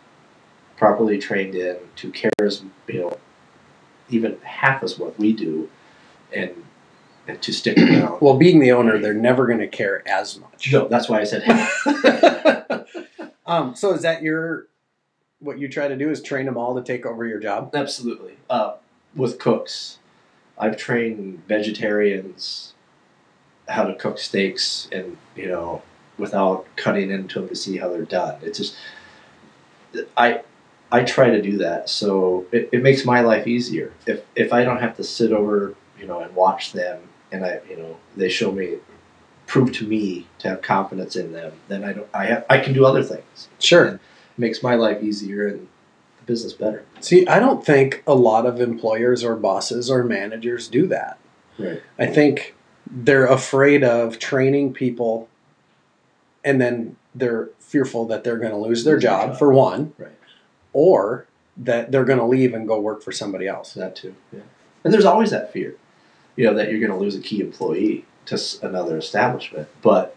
[0.78, 3.18] properly trained in to care as you know
[4.10, 5.70] even half as what we do
[6.32, 6.52] and
[7.28, 8.20] to stick around.
[8.22, 10.72] Well, being the owner, they're never going to care as much.
[10.72, 11.44] No, that's why I said
[13.46, 14.68] um, so is that your
[15.40, 17.72] what you try to do is train them all to take over your job?
[17.74, 18.38] Absolutely.
[18.50, 18.76] Uh,
[19.16, 20.00] with cooks,
[20.58, 22.74] I've trained vegetarians
[23.68, 25.82] how to cook steaks and you know
[26.18, 28.38] without cutting into them to see how they're done.
[28.42, 28.76] It's just
[30.18, 30.42] I
[30.92, 33.94] I try to do that so it, it makes my life easier.
[34.06, 37.00] If if I don't have to sit over you know and watch them
[37.34, 38.76] and I you know they show me
[39.48, 42.74] prove to me to have confidence in them, then I don't I have I can
[42.74, 43.50] do other things.
[43.60, 43.86] Sure.
[43.88, 44.00] It
[44.38, 45.68] makes my life easier and
[46.20, 46.86] the business better.
[47.02, 51.18] See, I don't think a lot of employers or bosses or managers do that.
[51.60, 51.82] Right.
[52.00, 52.56] I think
[52.90, 55.28] they're afraid of training people
[56.44, 59.40] and then they're fearful that they're going to lose their Lose their job, job.
[59.40, 60.12] for one, Right.
[60.74, 61.26] or
[61.58, 63.74] that they're going to leave and go work for somebody else.
[63.76, 64.16] That too.
[64.32, 64.40] Yeah.
[64.84, 65.76] And there's always that fear,
[66.36, 69.68] you know, that you're going to lose a key employee to another establishment.
[69.82, 70.16] But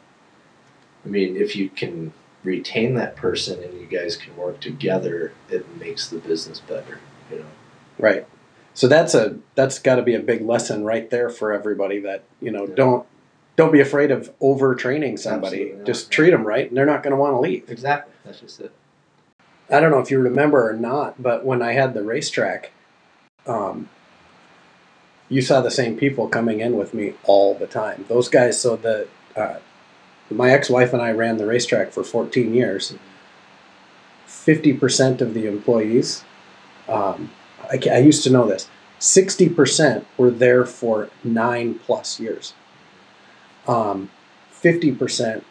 [1.05, 2.13] I mean, if you can
[2.43, 7.01] retain that person and you guys can work together, it makes the business better.
[7.31, 7.47] You know.
[7.99, 8.27] Right.
[8.75, 12.25] So that's a that's got to be a big lesson right there for everybody that
[12.41, 12.75] you know Yeah.
[12.75, 13.07] don't
[13.57, 15.75] don't be afraid of overtraining somebody.
[15.85, 17.71] Just treat them right, and they're not going to want to leave.
[17.71, 18.13] Exactly.
[18.25, 18.71] That's just it.
[19.71, 22.71] I don't know if you remember or not, but when I had the racetrack,
[23.47, 23.89] um,
[25.29, 28.05] you saw the same people coming in with me all the time.
[28.09, 28.61] Those guys.
[28.61, 29.57] So the uh,
[30.31, 32.95] my ex-wife and I ran the racetrack for 14 years.
[34.27, 36.25] Fifty percent of the employees,
[36.89, 37.33] um,
[37.65, 38.69] I, I used to know this.
[38.99, 42.55] Sixty percent were there for nine plus years.
[43.67, 44.11] Um,
[44.51, 45.45] Fifty percent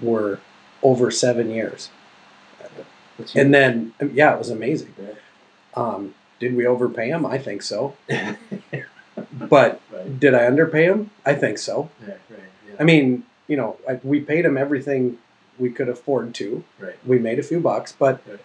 [0.00, 0.40] were
[0.82, 1.90] over seven years.
[3.34, 4.94] And then, yeah, it was amazing.
[5.74, 7.26] Um, did we overpay him?
[7.26, 7.96] I think so.
[9.48, 10.18] But Right.
[10.20, 11.10] did I underpay him?
[11.24, 11.90] I think so.
[12.06, 12.16] Right.
[12.30, 12.74] Yeah.
[12.80, 15.18] I mean, you know, I, we paid him everything
[15.58, 16.64] we could afford to.
[16.78, 16.96] Right.
[17.06, 18.38] We made a few bucks, but Right.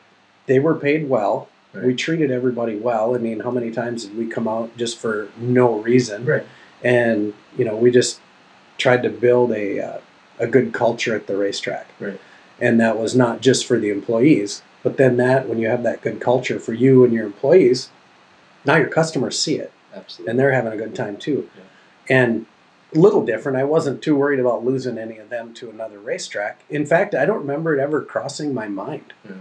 [0.48, 1.50] they were paid well.
[1.74, 3.16] We treated everybody well.
[3.16, 6.24] I mean, how many times did we come out just for no reason?
[6.26, 6.46] Right.
[6.84, 8.20] And you know, we just
[8.78, 9.98] tried to build a uh,
[10.40, 11.88] a good culture at the racetrack.
[12.00, 12.20] Right.
[12.62, 16.02] And that was not just for the employees, but then that when you have that
[16.02, 17.90] good culture for you and your employees,
[18.66, 20.30] now your customers see it Absolutely.
[20.32, 21.50] and they're having a good time too.
[21.56, 21.64] Yeah.
[22.18, 22.46] And
[22.96, 23.58] a little different.
[23.58, 26.62] I wasn't too worried about losing any of them to another racetrack.
[26.70, 29.14] In fact, I don't remember it ever crossing my mind.
[29.26, 29.32] Yeah.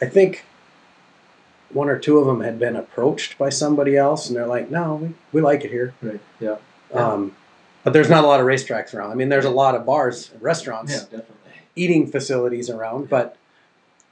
[0.00, 0.44] I think
[1.70, 4.96] one or two of them had been approached by somebody else, and they're like, "No,
[4.96, 6.20] we, we like it here." right.
[6.40, 6.56] Yeah.
[6.92, 7.12] Yeah.
[7.12, 7.36] Um,
[7.84, 9.10] but there's not a lot of racetracks around.
[9.10, 10.98] I mean, there's a lot of bars, and restaurants, Yeah.
[11.18, 11.52] Definitely.
[11.76, 13.36] eating facilities around, but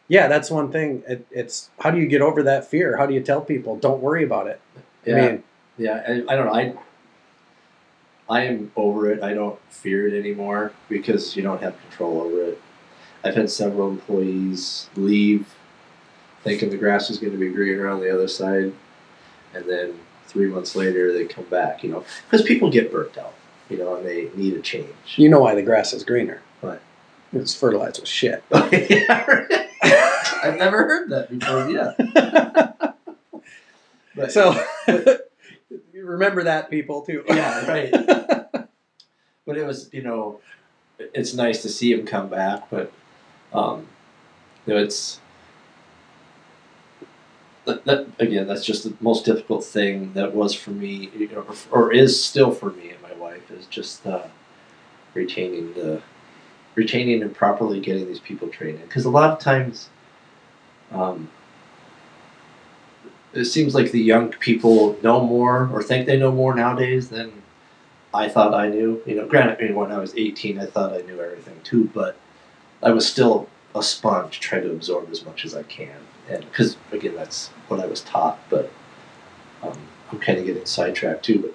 [0.08, 1.02] yeah, that's one thing.
[1.08, 2.96] It, it's how do you get over that fear?
[2.96, 4.60] How do you tell people don't worry about it?
[5.04, 5.16] Yeah.
[5.16, 5.42] I mean,
[5.78, 6.54] Yeah, I, I don't know.
[6.54, 6.74] I
[8.28, 9.22] I am over it.
[9.22, 12.62] I don't fear it anymore because you don't have control over it.
[13.24, 15.46] I've had several employees leave
[16.44, 18.72] thinking the grass is going to be greener on the other side,
[19.52, 21.82] and then three months later they come back.
[21.82, 23.34] You know, because people get burnt out.
[23.68, 24.88] You know, and they need a change.
[25.16, 26.40] you know why the grass is greener?
[26.60, 26.78] Why?
[27.32, 28.42] It's fertilized with shit.
[28.52, 29.46] yeah.
[30.42, 31.70] I've never heard that before.
[31.70, 32.92] Yeah.
[34.14, 37.24] But, So you remember that, people too.
[37.28, 37.90] Yeah, right.
[39.50, 40.40] but it was you know
[40.98, 42.92] it's nice to see him come back but
[43.52, 43.86] um
[44.64, 45.18] you know it's
[47.64, 51.44] that, that again that's just the most difficult thing that was for me you know,
[51.70, 54.26] or, or is still for me and my wife is just uh,
[55.14, 56.00] retaining the
[56.76, 59.88] retaining and properly getting these people trained because a lot of times
[60.92, 61.28] um,
[63.32, 67.32] it seems like the young people know more or think they know more nowadays than
[68.12, 69.02] I thought I knew.
[69.06, 71.90] You know, granted, I mean, when I was 18, I thought I knew everything too,
[71.94, 72.16] but
[72.82, 75.96] I was still a sponge trying to absorb as much as I can.
[76.28, 78.70] And because, again, that's what I was taught, but
[79.62, 79.78] um,
[80.10, 81.38] I'm kind of getting sidetracked too.
[81.38, 81.54] But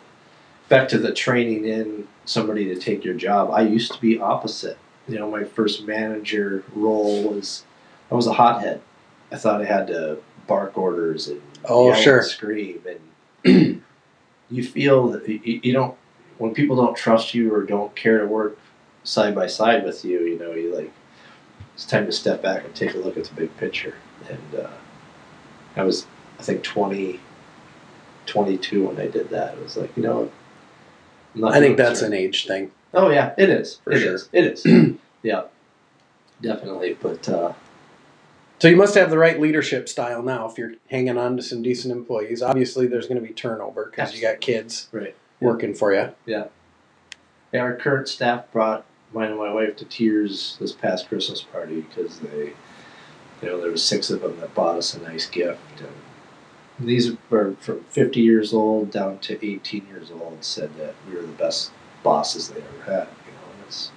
[0.70, 4.78] back to the training in somebody to take your job, I used to be opposite.
[5.08, 7.64] You know, my first manager role was
[8.10, 8.82] I was a hothead.
[9.32, 12.18] I thought I had to bark orders and Oh, yell sure.
[12.20, 12.82] and scream
[13.46, 13.82] and
[14.52, 15.96] you feel that you, you don't
[16.38, 18.58] when people don't trust you or don't care to work
[19.04, 20.92] side by side with you, you know, you like
[21.74, 23.96] it's time to step back and take a look at the big picture.
[24.30, 24.70] And uh,
[25.76, 26.08] I was,
[26.40, 27.20] I think, 20,
[28.26, 29.56] 22 when I did that.
[29.58, 30.32] It was like, you know,
[31.34, 32.72] I'm not I think that's an age thing.
[32.94, 33.76] Oh yeah, it is.
[33.84, 34.14] For It sure.
[34.16, 34.30] is.
[34.32, 34.66] It is.
[35.24, 35.44] yeah,
[36.42, 36.98] definitely.
[37.02, 37.54] But uh,
[38.66, 41.62] So you must have the right leadership style now if you're hanging on to some
[41.62, 42.42] decent employees.
[42.42, 45.16] Obviously, there's going to be turnover because you got kids right.
[45.40, 46.16] working for you.
[46.26, 46.48] Yeah,
[47.54, 52.18] our current staff brought mine and my wife to tears this past Christmas party because
[52.22, 52.54] they,
[53.44, 57.16] you know, there was six of them that bought us a nice gift, and these
[57.30, 60.44] were from 50 years old down to 18 years old.
[60.44, 61.70] Said that we were the best
[62.02, 63.08] bosses they ever had.
[63.28, 63.92] You know, and it's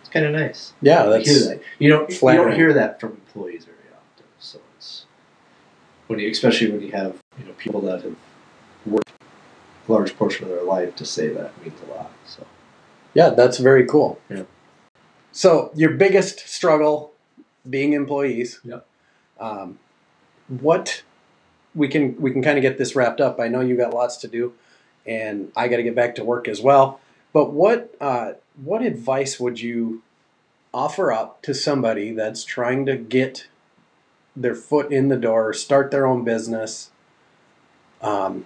[0.00, 0.72] it's kind of nice.
[0.80, 1.62] Yeah, that's hear that.
[1.78, 3.74] You don't you don't hear that from employees very often.
[3.74, 3.77] So it's
[6.08, 8.16] when you, especially when you have you know people that have
[8.84, 9.12] worked
[9.88, 12.10] a large portion of their life to say that means a lot.
[12.26, 12.44] So.
[13.14, 14.20] yeah, that's very cool.
[14.28, 14.42] Yeah.
[15.32, 17.12] So your biggest struggle
[17.68, 18.60] being employees.
[18.64, 18.86] Yep.
[19.38, 19.78] Um,
[20.48, 21.02] what
[21.74, 23.38] we can we can kind of get this wrapped up.
[23.38, 24.54] I know you got lots to do,
[25.06, 27.00] and I got to get back to work as well.
[27.32, 28.32] But what uh,
[28.62, 30.02] what advice would you
[30.72, 33.46] offer up to somebody that's trying to get
[34.40, 36.90] their foot in the door, start their own business?
[38.00, 38.44] Um,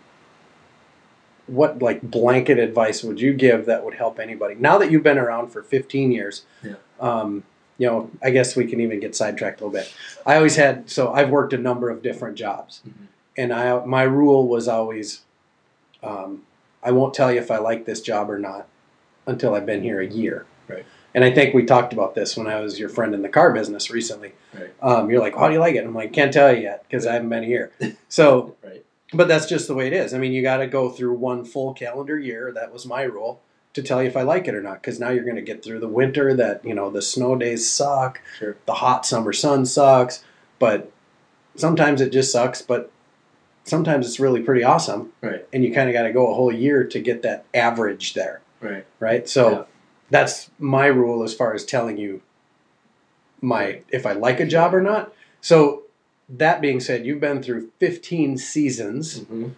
[1.46, 5.18] what like blanket advice would you give that would help anybody now that you've been
[5.18, 6.44] around for 15 years?
[6.62, 6.74] Yeah.
[7.00, 7.44] Um,
[7.78, 9.92] you know, I guess we can even get sidetracked a little bit.
[10.24, 13.06] I always had so I've worked a number of different jobs, Mhm.
[13.36, 15.22] and I my rule was always,
[16.02, 16.42] um,
[16.82, 18.66] I won't tell you if I like this job or not
[19.26, 20.46] until I've been here a year.
[20.68, 20.84] Right.
[21.14, 23.52] And I think we talked about this when I was your friend in the car
[23.52, 24.32] business recently.
[24.54, 24.72] Right.
[24.80, 25.84] Um, you're like, how do you like it?
[25.84, 27.72] I'm like, can't tell you yet because I haven't been here.
[28.08, 28.84] So, Right.
[29.12, 30.14] but that's just the way it is.
[30.14, 32.50] I mean, you got to go through one full calendar year.
[32.52, 33.40] That was my rule
[33.74, 34.80] to tell you if I like it or not.
[34.82, 36.34] Because now you're going to get through the winter.
[36.34, 38.20] That you know the snow days suck.
[38.38, 38.56] Sure.
[38.66, 40.24] The hot summer sun sucks.
[40.58, 40.90] But
[41.56, 42.62] sometimes it just sucks.
[42.62, 42.90] But
[43.64, 45.12] sometimes it's really pretty awesome.
[45.20, 45.46] Right.
[45.52, 48.40] And you kind of got to go a whole year to get that average there.
[48.60, 48.86] Right.
[49.00, 49.28] Right.
[49.28, 49.64] So Yeah.
[50.12, 52.20] That's my rule as far as telling you
[53.40, 55.12] my if I like a job or not.
[55.40, 55.82] So
[56.28, 59.48] that being said, you've been through 15 seasons, Mm-hmm.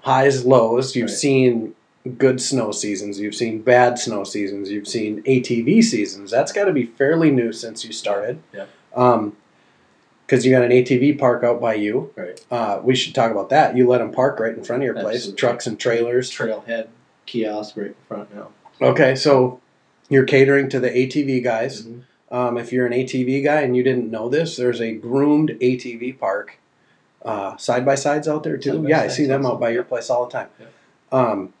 [0.00, 0.96] highs, lows.
[0.96, 1.16] You've Right.
[1.16, 1.74] seen
[2.18, 3.20] good snow seasons.
[3.20, 4.70] You've seen bad snow seasons.
[4.70, 6.30] You've seen ATV seasons.
[6.30, 8.40] That's got to be fairly new since you started.
[8.52, 8.66] Yeah.
[8.94, 9.36] Um,
[10.26, 12.10] because you got an ATV park out by you.
[12.16, 12.44] Right.
[12.50, 13.76] Uh, we should talk about that.
[13.76, 15.36] You let them park right in front of your place, Absolutely.
[15.38, 16.30] trucks and trailers.
[16.30, 16.88] Trailhead
[17.26, 18.48] kiosk right in front now.
[18.80, 19.60] Okay, so
[20.12, 21.82] you're catering to the ATV guys.
[21.82, 22.02] Mhm.
[22.30, 26.12] Um, if you're an ATV guy and you didn't know this, there's a groomed ATV
[26.12, 26.58] park,
[27.24, 28.84] uh, side by sides out there too.
[28.86, 30.48] Yeah, I see them out by your place all the time.
[30.60, 30.66] Yeah.
[31.12, 31.52] Um,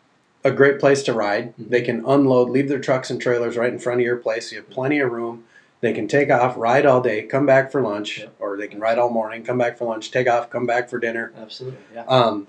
[0.44, 1.54] a great place to ride.
[1.56, 1.70] Mhm.
[1.70, 4.50] They can unload, leave their trucks and trailers right in front of your place.
[4.52, 5.44] You have plenty of room.
[5.80, 8.26] They can take off, ride all day, come back for lunch, Yeah.
[8.38, 10.98] or they can ride all morning, come back for lunch, take off, come back for
[10.98, 11.32] dinner.
[11.40, 11.78] Absolutely.
[11.94, 12.04] Yeah.
[12.06, 12.46] Um,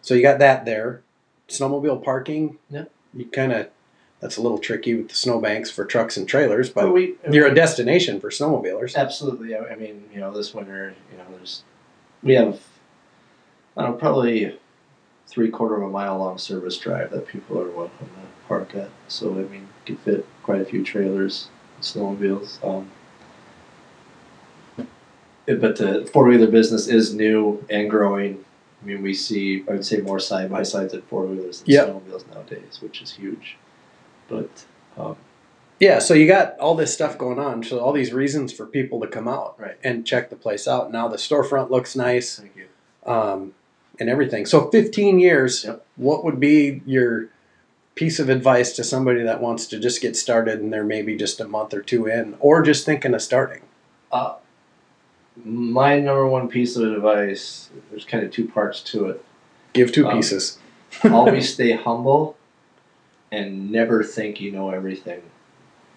[0.00, 1.02] so you got that there.
[1.48, 2.58] Snowmobile parking.
[2.70, 2.84] Yeah.
[3.14, 3.68] You kind of
[4.22, 7.54] that's a little tricky with the snowbanks for trucks and trailers, but we you're a
[7.54, 8.94] destination for snowmobilers.
[8.94, 9.54] Absolutely.
[9.54, 11.64] I I mean, you know, this winter, you know, there's
[12.22, 12.60] we have
[13.76, 14.58] I don't know, probably
[15.26, 18.90] three quarter of a mile long service drive that people are welcome to park at.
[19.08, 22.64] So I mean, could fit quite a few trailers, and snowmobiles.
[22.64, 22.90] Um,
[25.46, 28.44] but the four wheeler business is new and growing.
[28.80, 31.70] I mean, we see I would say more side by sides at four wheelers than
[31.72, 31.88] Yep.
[31.88, 33.56] snowmobiles nowadays, which is huge.
[34.32, 34.64] But
[35.02, 35.16] um,
[35.78, 39.00] Yeah, so you got all this stuff going on, so all these reasons for people
[39.00, 39.76] to come out Right.
[39.84, 40.90] and check the place out.
[40.90, 42.66] Now the storefront looks nice, thank you.
[43.10, 43.54] um,
[44.00, 44.46] and everything.
[44.46, 45.64] So 15 years.
[45.64, 45.84] Yep.
[45.96, 47.28] What would be your
[47.94, 51.40] piece of advice to somebody that wants to just get started and they're maybe just
[51.40, 53.60] a month or two in, or just thinking of starting?
[54.10, 54.36] Uh,
[55.44, 59.24] my number one piece of advice, there's kind of two parts to it.
[59.74, 60.58] Give two Um, pieces.
[61.04, 62.36] Always stay humble
[63.32, 65.22] and never think you know everything.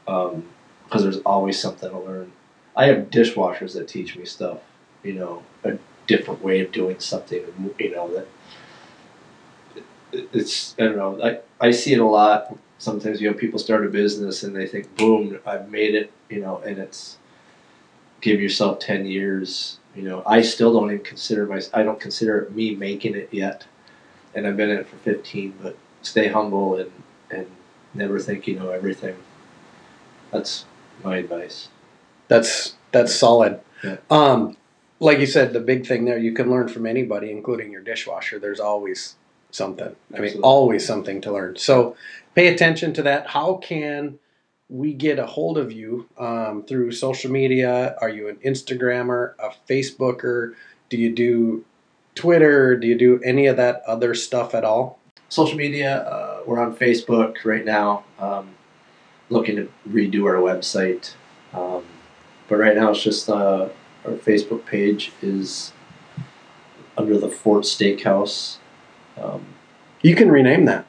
[0.08, 0.48] Um,
[0.86, 2.32] because there's always something to learn.
[2.76, 4.60] I have dishwashers that teach me stuff,
[5.04, 7.44] you know, a different way of doing something,
[7.80, 8.28] you know, that
[10.32, 12.56] it's, I don't know, I, I see it a lot.
[12.78, 16.40] Sometimes, you know, people start a business and they think, boom, I've made it, you
[16.40, 17.18] know, and it's,
[18.22, 22.50] give yourself 10 years you know i still don't even consider my i don't consider
[22.56, 23.66] me making it yet
[24.34, 26.92] and i've been in it for 15 but stay humble and
[27.32, 27.48] and
[27.94, 29.16] never think you know everything
[30.32, 30.66] that's
[31.04, 31.70] my advice
[32.28, 33.60] That's that's solid.
[33.84, 33.98] Yeah.
[34.10, 34.58] Um,
[35.00, 38.40] like you said, the big thing there, you can learn from anybody, including your dishwasher.
[38.40, 39.16] There's always
[39.52, 39.96] something.
[40.12, 40.30] Absolutely.
[40.30, 41.58] I mean, always something to learn.
[41.58, 41.96] So
[42.34, 43.28] pay attention to that.
[43.28, 44.18] How can
[44.70, 47.96] we get a hold of you um, through social media?
[48.02, 50.56] Are you an Instagrammer, a Facebooker?
[50.90, 51.66] Do you do
[52.16, 52.78] Twitter?
[52.78, 55.00] Do you do any of that other stuff at all?
[55.30, 58.50] Social media, uh, we're on Facebook right now, um,
[59.30, 61.14] looking to redo our website.
[61.54, 61.84] Um,
[62.48, 63.70] but right now it's just uh,
[64.06, 65.74] our Facebook page is
[66.98, 68.58] under the Fort Steakhouse.
[69.18, 69.46] Um,
[70.02, 70.86] You can rename that.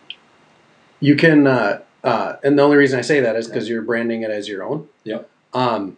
[1.01, 4.23] You can, uh, uh, and the only reason I say that is because you're branding
[4.23, 4.89] it as your own.
[5.05, 5.29] Yep.
[5.53, 5.97] Um,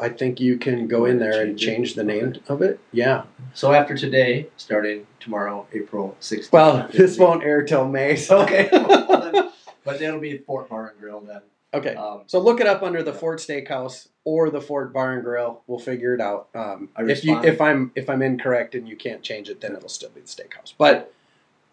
[0.00, 1.96] I think you can go in there and Change change it.
[1.96, 2.78] the name of it.
[2.92, 3.24] Yeah.
[3.54, 6.52] so after today, starting tomorrow, April 16th.
[6.52, 8.16] Well, this won't air till May.
[8.16, 8.40] So.
[8.42, 8.68] Okay.
[9.08, 9.50] Well, then-
[9.84, 11.40] but that'll be Fort Bar and Grill then.
[11.72, 11.94] okay.
[11.94, 15.62] Um, So look it up under the Fort Steakhouse or the Fort Bar and Grill.
[15.66, 16.48] We'll figure it out.
[16.54, 19.60] Um, I if you respond- if I'm if I'm incorrect and you can't change it,
[19.62, 20.74] then it'll still be the Steakhouse.
[20.76, 21.12] But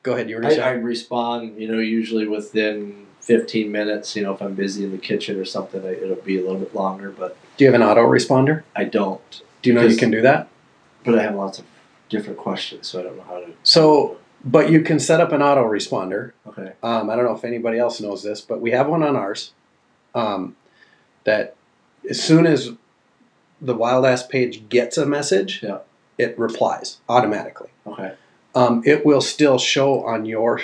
[0.04, 0.30] go ahead.
[0.30, 4.16] You were I, I respond, you know, usually within 15 minutes.
[4.16, 6.60] You know, if I'm busy in the kitchen or something, I, it'll be a little
[6.60, 8.64] bit longer, but Do you have an autoresponder?
[8.76, 9.42] I don't.
[9.62, 10.48] Do you know you can do that?
[11.04, 11.66] But I have lots of
[12.10, 13.52] different questions, so I don't know how to.
[13.64, 16.34] So, but you can set up an autoresponder.
[16.48, 16.74] Okay.
[16.84, 19.54] Um, I don't know if anybody else knows this, but we have one on ours.
[20.14, 20.56] Um,
[21.24, 21.56] that
[22.08, 22.72] as soon as
[23.60, 25.80] the Wild Ass page gets a message, Yeah.
[26.20, 27.70] it replies automatically.
[27.88, 28.14] Okay.
[28.54, 30.62] Um, it will still show on your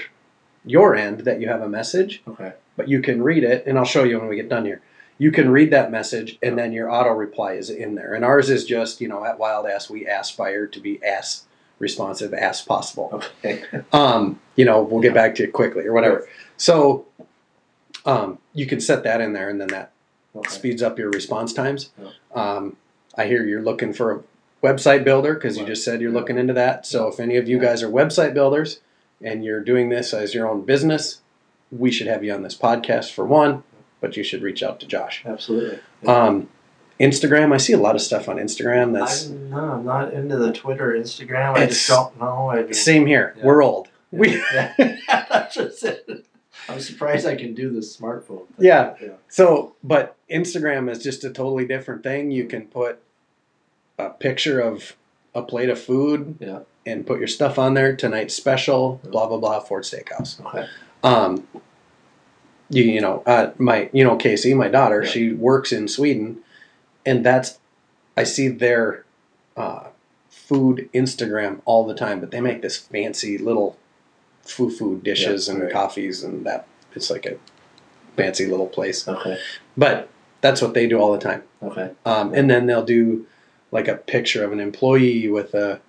[0.66, 2.54] your end that you have a message, Okay.
[2.76, 4.82] but you can read it, and I'll show you when we get done here.
[5.18, 8.14] You can read that message, and then your auto reply is in there.
[8.14, 11.44] And ours is just, you know, at Wild Ass, we aspire to be as
[11.80, 13.64] responsive as possible Okay.
[13.92, 16.28] um, you know, we'll get back to it quickly or whatever.
[16.58, 17.06] So
[18.06, 19.92] um, you can set that in there, and then that
[20.36, 20.50] okay.
[20.50, 21.90] speeds up your response times.
[22.00, 22.10] Yeah.
[22.34, 22.78] Um,
[23.18, 24.24] I hear you're looking for a
[24.66, 26.86] website builder because you just said you're looking into that.
[26.86, 28.80] So if any of you guys are website builders
[29.24, 31.22] and you're doing this as your own business,
[31.72, 33.64] we should have you on this podcast for one,
[34.00, 35.24] but you should reach out to Josh.
[35.26, 35.80] Absolutely.
[36.06, 36.50] Um,
[37.00, 38.94] Instagram, I see a lot of stuff on Instagram.
[38.94, 41.56] That's I'm, no, I'm not into the Twitter, Instagram.
[41.56, 42.52] I just don't know.
[42.52, 43.34] I mean, same here.
[43.38, 43.46] Yeah.
[43.46, 43.88] We're old.
[44.12, 44.74] We yeah,
[45.08, 46.26] that's just it.
[46.70, 48.48] I'm surprised I can do this smartphone.
[48.48, 48.66] thing.
[48.66, 48.94] Yeah.
[49.02, 49.14] yeah.
[49.30, 52.30] So, but Instagram is just a totally different thing.
[52.32, 53.00] You can put
[53.98, 54.96] a picture of
[55.34, 56.60] a plate of food Yeah.
[56.86, 57.96] And put your stuff on there.
[57.96, 60.44] Tonight's special, blah blah blah, Fort Steakhouse.
[60.46, 60.66] Okay.
[61.04, 61.48] Um,
[62.70, 65.10] you you know, uh, my you know Casey, my daughter, Yeah.
[65.10, 66.40] she works in Sweden,
[67.06, 67.60] and that's
[68.18, 69.06] I see their
[69.56, 69.90] uh,
[70.30, 72.20] food Instagram all the time.
[72.20, 73.78] But they make this fancy little
[74.44, 75.72] foo-foo dishes Yeah, and right.
[75.72, 76.66] coffees, and that
[76.96, 77.38] it's like a
[78.18, 79.08] fancy little place.
[79.08, 79.38] Okay.
[79.78, 80.10] But
[80.42, 81.44] that's what they do all the time.
[81.62, 81.92] Okay.
[82.06, 83.28] Um, and then they'll do
[83.72, 85.80] like a picture of an employee with a,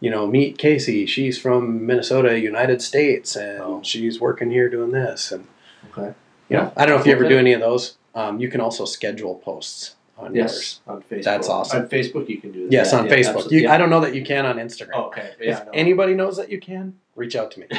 [0.00, 1.06] you know, meet Casey.
[1.06, 3.80] She's from Minnesota, United States, and Oh.
[3.82, 5.32] she's working here doing this.
[5.32, 5.46] And
[5.90, 6.14] Okay.
[6.48, 7.96] you know, I don't know if you ever do any of those.
[8.14, 10.80] Um, you can also schedule posts on yours.
[10.86, 11.22] On Facebook.
[11.24, 11.82] That's awesome.
[11.82, 12.72] On Facebook, you can do that.
[12.72, 13.50] Yes, on yeah, Facebook.
[13.50, 14.90] You, I don't know that you can on Instagram.
[14.94, 15.32] Oh, okay.
[15.38, 15.70] if no.
[15.74, 17.66] anybody knows that you can, reach out to me.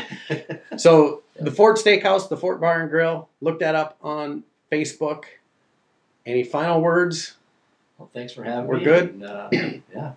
[0.78, 5.24] So the Fort Steakhouse, the Fort Bar and Grill, look that up on Facebook.
[6.24, 7.34] Any final words?
[7.98, 8.84] well, thanks for having We're me.
[8.84, 9.10] good?
[9.10, 10.12] And, uh, yeah.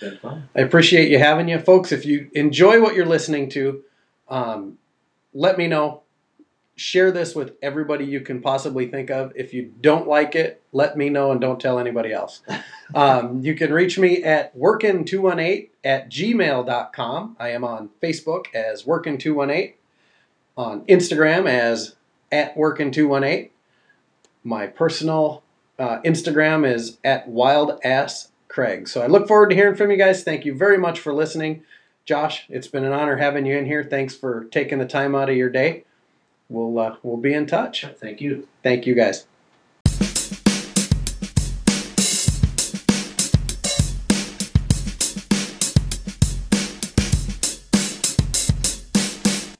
[0.00, 0.48] Been fun.
[0.54, 1.92] I appreciate you having you, folks.
[1.92, 3.82] If you enjoy what you're listening to,
[4.28, 4.78] um,
[5.32, 6.02] let me know.
[6.76, 9.32] Share this with everybody you can possibly think of.
[9.36, 12.42] If you don't like it, let me know and don't tell anybody else.
[12.94, 17.36] um, you can reach me at workin218 at gmail.com.
[17.38, 19.74] I am on Facebook as workin218,
[20.56, 21.94] on Instagram as
[22.32, 23.50] at workin218.
[24.42, 25.44] My personal
[25.78, 27.28] uh, Instagram is at
[28.54, 28.88] wildasscraig.
[28.88, 30.22] So I look forward to hearing from you guys.
[30.22, 31.62] Thank you very much for listening.
[32.04, 33.82] Josh, it's been an honor having you in here.
[33.82, 35.84] Thanks for taking the time out of your day.
[36.48, 37.86] We'll uh, we'll be in touch.
[37.98, 38.46] Thank you.
[38.62, 39.26] Thank you guys.